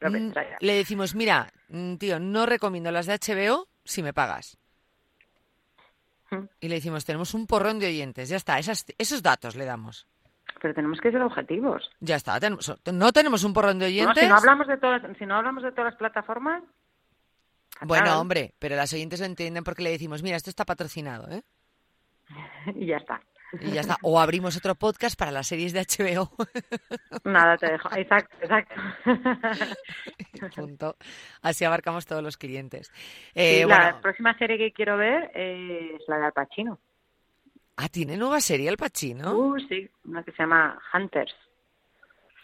lo 0.00 0.10
Mm. 0.10 0.32
Le 0.60 0.74
decimos, 0.74 1.14
mira, 1.14 1.50
mm, 1.68 1.96
tío, 1.96 2.18
no 2.20 2.46
recomiendo 2.46 2.90
las 2.90 3.06
de 3.06 3.14
HBO 3.14 3.68
si 3.84 4.02
me 4.02 4.12
pagas. 4.12 4.56
Y 6.60 6.68
le 6.68 6.76
decimos, 6.76 7.04
tenemos 7.04 7.34
un 7.34 7.46
porrón 7.46 7.78
de 7.80 7.86
oyentes, 7.88 8.28
ya 8.28 8.36
está, 8.36 8.58
esas- 8.58 8.84
esos 8.98 9.22
datos 9.22 9.56
le 9.56 9.64
damos. 9.64 10.06
Pero 10.60 10.74
tenemos 10.74 11.00
que 11.00 11.10
ser 11.10 11.22
objetivos. 11.22 11.90
Ya 12.00 12.16
está, 12.16 12.38
tenemos- 12.38 12.72
no 12.92 13.12
tenemos 13.12 13.44
un 13.44 13.52
porrón 13.54 13.78
de 13.78 13.86
No, 13.86 13.90
oyentes. 13.90 14.22
si 14.24 14.28
no 14.28 14.36
hablamos 14.36 14.66
de 14.66 14.76
todas, 14.76 15.02
si 15.18 15.26
no 15.26 15.36
hablamos 15.36 15.62
de 15.62 15.70
todas 15.72 15.92
las 15.92 15.96
plataformas. 15.98 16.62
Bueno, 17.82 18.20
hombre, 18.20 18.52
pero 18.58 18.76
las 18.76 18.92
oyentes 18.92 19.20
lo 19.20 19.26
entienden 19.26 19.64
porque 19.64 19.82
le 19.82 19.90
decimos, 19.90 20.22
mira, 20.22 20.36
esto 20.36 20.50
está 20.50 20.64
patrocinado, 20.66 21.30
¿eh? 21.30 21.42
Y 22.76 22.86
ya 22.86 22.98
está. 22.98 23.20
Y 23.60 23.70
ya 23.72 23.80
está. 23.80 23.96
O 24.02 24.20
abrimos 24.20 24.56
otro 24.56 24.74
podcast 24.76 25.18
para 25.18 25.32
las 25.32 25.46
series 25.48 25.72
de 25.72 25.80
HBO. 25.80 26.30
Nada, 27.24 27.56
te 27.56 27.72
dejo. 27.72 27.88
Exacto, 27.96 28.36
exacto. 28.42 28.74
Punto. 30.54 30.96
Así 31.42 31.64
abarcamos 31.64 32.06
todos 32.06 32.22
los 32.22 32.36
clientes. 32.36 32.92
Sí, 32.94 33.02
Eh, 33.34 33.66
la 33.66 34.00
próxima 34.00 34.36
serie 34.38 34.56
que 34.58 34.72
quiero 34.72 34.96
ver 34.96 35.30
es 35.34 36.00
la 36.06 36.18
de 36.18 36.26
Al 36.26 36.32
Pacino. 36.32 36.78
Ah, 37.80 37.88
¿tiene 37.88 38.16
nueva 38.16 38.40
serie 38.40 38.68
el 38.68 38.76
Pachino? 38.76 39.32
Uh, 39.34 39.58
sí, 39.68 39.88
una 40.04 40.22
que 40.22 40.32
se 40.32 40.42
llama 40.42 40.78
Hunters. 40.92 41.34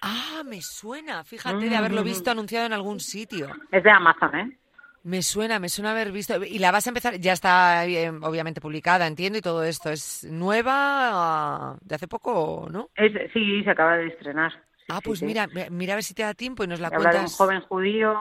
Ah, 0.02 0.42
me 0.44 0.60
suena, 0.62 1.24
fíjate 1.24 1.68
de 1.68 1.76
haberlo 1.76 2.02
Mm. 2.02 2.04
visto 2.04 2.30
anunciado 2.30 2.66
en 2.66 2.72
algún 2.72 3.00
sitio. 3.00 3.48
Es 3.72 3.82
de 3.82 3.90
Amazon, 3.90 4.34
¿eh? 4.36 4.58
Me 5.04 5.22
suena, 5.22 5.58
me 5.58 5.68
suena 5.68 5.92
haber 5.92 6.10
visto. 6.10 6.42
Y 6.44 6.58
la 6.58 6.72
vas 6.72 6.86
a 6.86 6.90
empezar, 6.90 7.16
ya 7.18 7.32
está 7.32 7.86
eh, 7.86 8.10
obviamente 8.10 8.60
publicada, 8.60 9.06
entiendo, 9.06 9.38
y 9.38 9.42
todo 9.42 9.62
esto. 9.62 9.90
¿Es 9.90 10.24
nueva 10.24 11.76
de 11.80 11.94
hace 11.94 12.08
poco, 12.08 12.68
no? 12.70 12.90
Es, 12.96 13.12
sí, 13.32 13.62
se 13.62 13.70
acaba 13.70 13.96
de 13.96 14.08
estrenar. 14.08 14.52
Sí, 14.52 14.84
ah, 14.88 15.00
pues 15.02 15.20
sí. 15.20 15.26
mira, 15.26 15.46
mi- 15.46 15.70
mira 15.70 15.92
a 15.94 15.96
ver 15.96 16.04
si 16.04 16.12
te 16.14 16.22
da 16.22 16.34
tiempo 16.34 16.64
y 16.64 16.66
nos 16.66 16.80
la 16.80 16.88
Habla 16.88 17.10
de 17.10 17.16
un 17.18 17.22
cuentas. 17.22 17.36
joven 17.38 17.60
judío. 17.62 18.20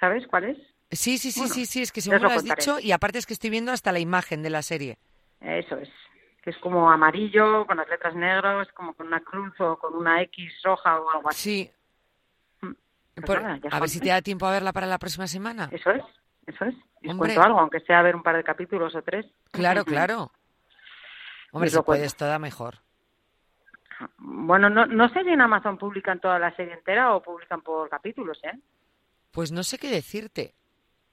¿Sabes 0.00 0.26
cuál 0.28 0.44
es? 0.44 0.58
Sí, 0.90 1.18
sí, 1.18 1.32
sí, 1.32 1.40
Bueno, 1.40 1.54
sí, 1.54 1.66
sí, 1.66 1.82
es 1.82 1.90
que 1.92 2.00
según 2.00 2.20
lo 2.22 2.28
lo 2.28 2.34
has 2.34 2.42
contaré. 2.42 2.62
dicho, 2.62 2.78
y 2.80 2.92
aparte 2.92 3.18
es 3.18 3.26
que 3.26 3.32
estoy 3.32 3.50
viendo 3.50 3.72
hasta 3.72 3.90
la 3.90 3.98
imagen 4.00 4.42
de 4.42 4.50
la 4.50 4.62
serie. 4.62 4.98
Eso 5.40 5.76
es. 5.78 5.88
Que 6.44 6.50
es 6.50 6.58
como 6.58 6.90
amarillo, 6.90 7.66
con 7.66 7.78
las 7.78 7.88
letras 7.88 8.14
negras, 8.14 8.68
como 8.74 8.92
con 8.92 9.06
una 9.06 9.20
cruz 9.20 9.58
o 9.60 9.78
con 9.78 9.94
una 9.94 10.20
X 10.22 10.52
roja 10.62 11.00
o 11.00 11.10
algo 11.10 11.28
así. 11.30 11.64
Sí. 11.64 11.70
Pues 13.14 13.26
Por- 13.26 13.42
nada, 13.42 13.56
ya 13.62 13.70
a 13.70 13.80
ver 13.80 13.88
si 13.88 13.98
te 14.00 14.08
da 14.10 14.20
tiempo 14.20 14.44
a 14.44 14.50
verla 14.52 14.72
para 14.74 14.86
la 14.86 14.98
próxima 14.98 15.26
semana. 15.26 15.68
Eso 15.72 15.90
es, 15.90 16.02
eso 16.46 16.64
es. 16.66 16.74
Y 17.00 17.08
os 17.08 17.16
cuento 17.16 17.40
algo, 17.42 17.58
aunque 17.60 17.80
sea 17.80 18.02
ver 18.02 18.14
un 18.14 18.22
par 18.22 18.36
de 18.36 18.44
capítulos 18.44 18.94
o 18.94 19.02
tres. 19.02 19.24
Claro, 19.52 19.82
Ujú. 19.82 19.90
claro. 19.90 20.32
Hombre, 21.52 21.70
si 21.70 21.80
puedes 21.80 22.14
toda 22.16 22.38
mejor. 22.38 22.80
Bueno, 24.18 24.68
no, 24.68 24.84
no 24.86 25.08
sé 25.10 25.22
si 25.22 25.28
en 25.30 25.40
Amazon 25.40 25.78
publican 25.78 26.20
toda 26.20 26.38
la 26.38 26.54
serie 26.56 26.74
entera 26.74 27.14
o 27.14 27.22
publican 27.22 27.62
por 27.62 27.88
capítulos, 27.88 28.38
¿eh? 28.42 28.58
Pues 29.30 29.50
no 29.52 29.62
sé 29.62 29.78
qué 29.78 29.88
decirte. 29.88 30.54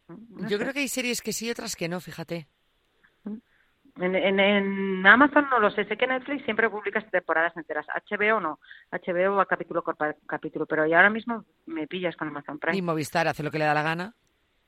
No 0.08 0.48
Yo 0.50 0.58
sé. 0.58 0.60
creo 0.60 0.74
que 0.74 0.80
hay 0.80 0.88
series 0.88 1.22
que 1.22 1.32
sí, 1.32 1.50
otras 1.52 1.76
que 1.76 1.88
no, 1.88 2.02
fíjate. 2.02 2.48
En, 3.99 4.15
en, 4.15 4.39
en 4.39 5.06
Amazon 5.06 5.47
no 5.49 5.60
lo 5.60 5.69
sé, 5.71 5.86
sé 5.86 5.97
que 5.97 6.08
Netflix 6.08 6.43
siempre 6.45 6.69
publica 6.69 7.01
temporadas 7.01 7.56
enteras. 7.58 7.86
HBO 8.10 8.39
no, 8.39 8.60
HBO 8.91 9.36
va 9.36 9.45
capítulo 9.45 9.84
por 9.84 9.95
capítulo, 10.25 10.65
pero 10.65 10.86
y 10.86 10.93
ahora 10.93 11.10
mismo 11.10 11.45
me 11.65 11.88
pillas 11.88 12.15
con 12.15 12.30
Amazon 12.30 12.58
Prime. 12.58 12.77
Y 12.77 12.82
Movistar 12.82 13.27
hace 13.27 13.43
lo 13.43 13.51
que 13.51 13.60
le 13.60 13.65
da 13.65 13.73
la 13.73 13.84
gana. 13.84 14.13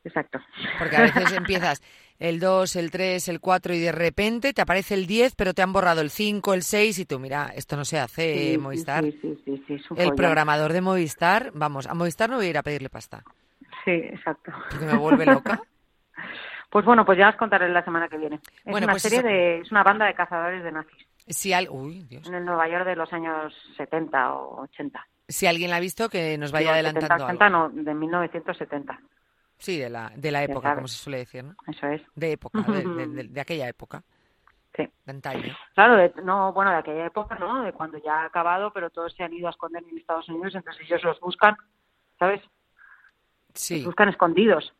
Exacto. 0.03 0.39
Porque 0.77 0.97
a 0.97 1.01
veces 1.01 1.31
empiezas 1.37 1.81
el 2.19 2.39
2, 2.39 2.75
el 2.75 2.91
3, 2.91 3.27
el 3.29 3.39
4 3.39 3.73
y 3.73 3.79
de 3.79 3.91
repente 3.91 4.53
te 4.53 4.61
aparece 4.61 4.93
el 4.95 5.07
10, 5.07 5.35
pero 5.35 5.53
te 5.53 5.61
han 5.61 5.71
borrado 5.73 6.01
el 6.01 6.09
5, 6.09 6.53
el 6.53 6.63
6 6.63 6.99
y 6.99 7.05
tú, 7.05 7.19
mira, 7.19 7.51
esto 7.55 7.77
no 7.77 7.85
se 7.85 7.99
hace, 7.99 8.33
Sí, 8.33 8.51
sí, 8.51 8.57
Movistar. 8.57 9.03
Sí, 9.03 9.43
sí, 9.45 9.81
El 9.95 10.13
programador 10.13 10.73
de 10.73 10.81
Movistar, 10.81 11.51
vamos, 11.53 11.87
a 11.87 11.93
Movistar 11.93 12.29
no 12.29 12.37
voy 12.37 12.47
a 12.47 12.49
ir 12.49 12.57
a 12.57 12.63
pedirle 12.63 12.89
pasta, 12.89 13.23
Sí, 13.85 13.91
exacto. 13.91 14.51
porque 14.69 14.85
me 14.85 14.97
vuelve 14.97 15.25
loca. 15.25 15.61
Pues 16.73 16.85
bueno, 16.85 17.05
pues 17.05 17.19
ya 17.19 17.29
os 17.29 17.35
contaré 17.35 17.69
la 17.69 17.83
semana 17.85 18.09
que 18.09 18.17
viene. 18.17 18.37
Es 18.43 18.63
Bueno, 18.65 18.85
una 18.85 18.93
pues 18.93 19.03
serie 19.03 19.19
eso- 19.19 19.27
de, 19.27 19.59
es 19.59 19.71
una 19.71 19.83
banda 19.83 20.07
de 20.07 20.15
cazadores 20.15 20.63
de 20.63 20.71
nazis 20.71 21.07
Si, 21.27 21.53
al- 21.53 21.69
Uy, 21.69 22.01
Dios. 22.09 22.27
en 22.27 22.33
el 22.33 22.43
Nueva 22.43 22.67
York 22.67 22.83
de 22.85 22.95
los 22.95 23.13
años 23.13 23.53
70 23.77 24.33
o 24.33 24.61
80. 24.63 25.07
si 25.27 25.45
alguien 25.45 25.69
la 25.69 25.75
ha 25.75 25.79
visto, 25.79 26.09
que 26.09 26.35
nos 26.39 26.51
vaya 26.51 26.73
Digo, 26.73 26.73
adelantando 26.73 27.05
70, 27.05 27.15
algo. 27.15 27.67
80 27.67 27.79
no, 27.79 27.83
de 27.83 27.93
1970. 27.93 28.99
Sí, 29.59 29.77
de 29.77 29.89
la, 29.91 30.11
de 30.15 30.31
la 30.31 30.43
época, 30.43 30.73
como 30.73 30.87
se 30.87 30.97
suele 30.97 31.19
decir, 31.19 31.43
¿no? 31.43 31.55
Eso 31.67 31.85
es. 31.87 32.01
De 32.15 32.31
época, 32.31 32.59
de, 32.63 32.83
de- 32.83 33.07
de- 33.07 33.23
de 33.29 33.39
aquella 33.41 33.67
época, 33.69 34.01
Sí. 34.75 34.89
de. 35.05 35.53
Claro, 35.75 35.95
de- 35.95 36.13
no, 36.23 36.51
bueno, 36.53 36.71
de 36.71 36.77
aquella 36.77 37.05
época, 37.05 37.35
¿no? 37.35 37.61
De 37.61 37.71
cuando 37.71 37.99
ya 37.99 38.21
ha 38.21 38.25
acabado, 38.25 38.73
pero 38.73 38.89
todos 38.89 39.13
se 39.13 39.23
han 39.23 39.31
ido 39.31 39.45
a 39.47 39.51
esconder 39.51 39.83
en 39.89 39.95
Estados 39.99 40.27
Unidos, 40.27 40.55
entonces 40.55 40.81
ellos 40.89 41.03
los 41.03 41.19
buscan, 41.19 41.55
¿sabes? 42.17 42.41
Sí, 43.53 43.75
Los 43.77 43.85
buscan 43.85 44.09
escondidos. 44.09 44.73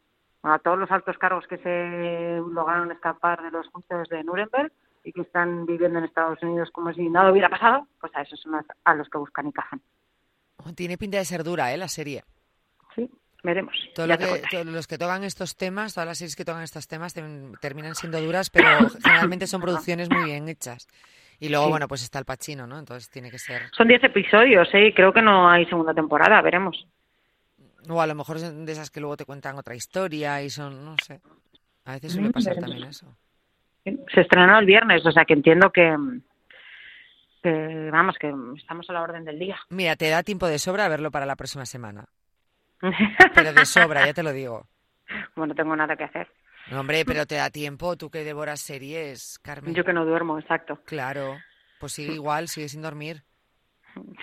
A 0.44 0.60
todos 0.60 0.78
los 0.78 0.92
altos 0.92 1.18
cargos 1.18 1.48
que 1.48 1.58
se 1.58 2.42
lograron 2.54 2.92
escapar 2.92 3.42
de 3.42 3.52
los 3.52 3.68
juicios 3.70 4.10
de 4.10 4.24
Nuremberg 4.24 4.72
y 5.06 5.12
que 5.14 5.22
están 5.22 5.66
viviendo 5.66 6.00
en 6.00 6.06
Estados 6.06 6.42
Unidos 6.44 6.70
como 6.72 6.94
si 6.94 7.10
nada 7.10 7.32
hubiera 7.32 7.50
pasado, 7.50 7.88
pues 8.02 8.14
a 8.16 8.22
esos 8.22 8.40
son 8.42 8.56
a- 8.84 8.94
los 8.96 9.08
que 9.10 9.18
buscan 9.18 9.48
y 9.48 9.54
cazan. 9.54 9.82
Oh, 10.58 10.74
tiene 10.74 10.98
pinta 10.98 11.18
de 11.18 11.26
ser 11.26 11.44
dura, 11.44 11.74
¿eh? 11.74 11.78
La 11.78 11.88
serie. 11.88 12.24
Sí, 12.96 13.10
veremos. 13.44 13.74
Todo 13.96 14.08
lo 14.08 14.18
que, 14.18 14.44
todos 14.52 14.66
los 14.66 14.86
que 14.88 14.98
tocan 14.98 15.24
estos 15.24 15.56
temas, 15.58 15.94
todas 15.94 16.08
las 16.08 16.18
series 16.18 16.36
que 16.36 16.46
tocan 16.46 16.64
estos 16.64 16.88
temas 16.88 17.16
tem- 17.16 17.58
terminan 17.60 17.96
siendo 17.96 18.20
duras, 18.22 18.50
pero 18.50 18.68
generalmente 19.04 19.48
son 19.48 19.62
producciones 19.62 20.10
muy 20.10 20.26
bien 20.26 20.48
hechas. 20.50 20.88
Y 21.40 21.50
luego, 21.50 21.66
Sí. 21.66 21.72
bueno, 21.72 21.88
pues 21.88 22.04
está 22.04 22.20
el 22.20 22.26
Pachino, 22.26 22.68
¿no? 22.68 22.78
Entonces 22.80 23.10
tiene 23.10 23.30
que 23.32 23.40
ser... 23.40 23.64
Son 23.76 23.88
10 23.88 24.04
episodios, 24.04 24.70
¿eh? 24.74 24.94
Creo 24.96 25.12
que 25.12 25.22
no 25.22 25.50
hay 25.50 25.66
segunda 25.66 25.94
temporada, 25.94 26.42
veremos. 26.42 26.86
O 27.90 28.02
a 28.02 28.08
lo 28.08 28.16
mejor 28.16 28.40
son 28.40 28.66
de 28.66 28.72
esas 28.72 28.90
que 28.90 29.00
luego 29.00 29.18
te 29.18 29.26
cuentan 29.26 29.58
otra 29.58 29.76
historia 29.76 30.42
y 30.42 30.50
son, 30.50 30.84
no 30.86 30.96
sé. 31.04 31.22
A 31.86 31.94
veces 31.94 32.14
suele 32.14 32.30
Mm, 32.30 32.32
pasar 32.32 32.56
también 32.58 32.84
eso. 32.86 33.18
Se 33.84 34.22
estrenó 34.22 34.58
el 34.60 34.66
viernes, 34.66 35.06
o 35.06 35.12
sea 35.12 35.26
que 35.26 35.34
entiendo 35.34 35.70
que, 35.72 35.94
que, 37.42 37.90
vamos, 37.92 38.16
que 38.18 38.34
estamos 38.58 38.90
a 38.90 38.94
la 38.94 39.02
orden 39.02 39.26
del 39.26 39.40
día. 39.40 39.58
Mira, 39.70 39.96
te 39.96 40.10
da 40.10 40.24
tiempo 40.24 40.48
de 40.48 40.60
sobra 40.60 40.86
a 40.86 40.90
verlo 40.90 41.12
para 41.12 41.26
la 41.26 41.36
próxima 41.36 41.66
semana. 41.66 42.06
Pero 43.36 43.54
de 43.54 43.66
sobra, 43.66 44.06
ya 44.06 44.14
te 44.14 44.24
lo 44.24 44.32
digo. 44.32 44.68
bueno, 45.36 45.54
tengo 45.56 45.76
nada 45.76 45.96
que 45.96 46.06
hacer. 46.06 46.30
No, 46.72 46.80
hombre, 46.80 47.04
pero 47.04 47.26
te 47.26 47.36
da 47.36 47.50
tiempo, 47.50 47.98
tú 47.98 48.10
que 48.10 48.24
devoras 48.24 48.62
series, 48.62 49.38
Carmen. 49.40 49.76
Yo 49.76 49.84
que 49.84 49.92
no 49.92 50.06
duermo, 50.06 50.40
exacto. 50.40 50.80
Claro. 50.86 51.38
Pues 51.78 51.92
sigue 51.92 52.14
igual, 52.14 52.48
sigue 52.48 52.70
sin 52.70 52.82
dormir. 52.82 53.24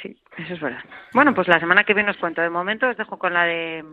Sí, 0.03 0.17
eso 0.39 0.55
es 0.55 0.61
verdad. 0.61 0.83
Bueno, 1.13 1.35
pues 1.35 1.49
la 1.49 1.61
semana 1.61 1.85
que 1.85 1.95
viene 1.95 2.11
os 2.11 2.17
cuento. 2.17 2.41
De 2.41 2.51
momento 2.51 2.89
os 2.89 2.97
dejo 2.97 3.19
con 3.19 3.35
la 3.35 3.45
de 3.45 3.85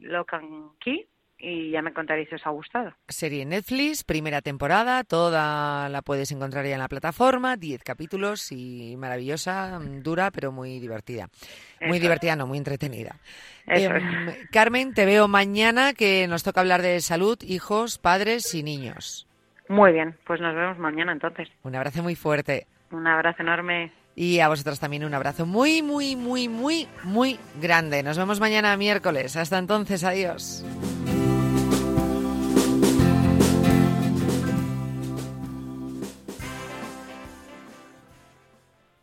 Lock 0.00 0.34
and 0.34 0.78
Key 0.78 1.06
y 1.38 1.70
ya 1.70 1.82
me 1.82 1.92
contaréis 1.92 2.28
si 2.28 2.36
os 2.36 2.46
ha 2.46 2.50
gustado. 2.50 2.92
Serie 3.08 3.44
Netflix, 3.44 4.04
primera 4.04 4.40
temporada, 4.40 5.04
toda 5.04 5.88
la 5.88 6.02
puedes 6.02 6.32
encontrar 6.32 6.64
ya 6.64 6.74
en 6.74 6.80
la 6.80 6.88
plataforma, 6.88 7.56
10 7.56 7.82
capítulos 7.82 8.50
y 8.52 8.96
maravillosa, 8.96 9.78
dura, 10.02 10.30
pero 10.30 10.50
muy 10.50 10.78
divertida. 10.78 11.28
Muy 11.80 11.98
divertida, 11.98 12.36
no, 12.36 12.46
muy 12.46 12.58
entretenida. 12.58 13.16
Eso 13.66 13.94
Em, 13.94 14.34
Carmen, 14.50 14.94
te 14.94 15.04
veo 15.04 15.28
mañana 15.28 15.92
que 15.92 16.26
nos 16.26 16.42
toca 16.42 16.60
hablar 16.60 16.80
de 16.80 17.00
salud, 17.00 17.38
hijos, 17.42 17.98
padres 17.98 18.54
y 18.54 18.62
niños. 18.62 19.28
Muy 19.68 19.92
bien, 19.92 20.16
pues 20.24 20.40
nos 20.40 20.54
vemos 20.54 20.78
mañana 20.78 21.12
entonces. 21.12 21.48
Un 21.64 21.74
abrazo 21.74 22.02
muy 22.02 22.14
fuerte. 22.14 22.66
Un 22.92 23.06
abrazo 23.06 23.42
enorme. 23.42 23.92
Y 24.18 24.40
a 24.40 24.48
vosotros 24.48 24.80
también 24.80 25.04
un 25.04 25.12
abrazo 25.12 25.44
muy, 25.44 25.82
muy, 25.82 26.16
muy, 26.16 26.48
muy, 26.48 26.88
muy 27.04 27.38
grande. 27.60 28.02
Nos 28.02 28.16
vemos 28.16 28.40
mañana 28.40 28.74
miércoles. 28.78 29.36
Hasta 29.36 29.58
entonces, 29.58 30.04
adiós. 30.04 30.64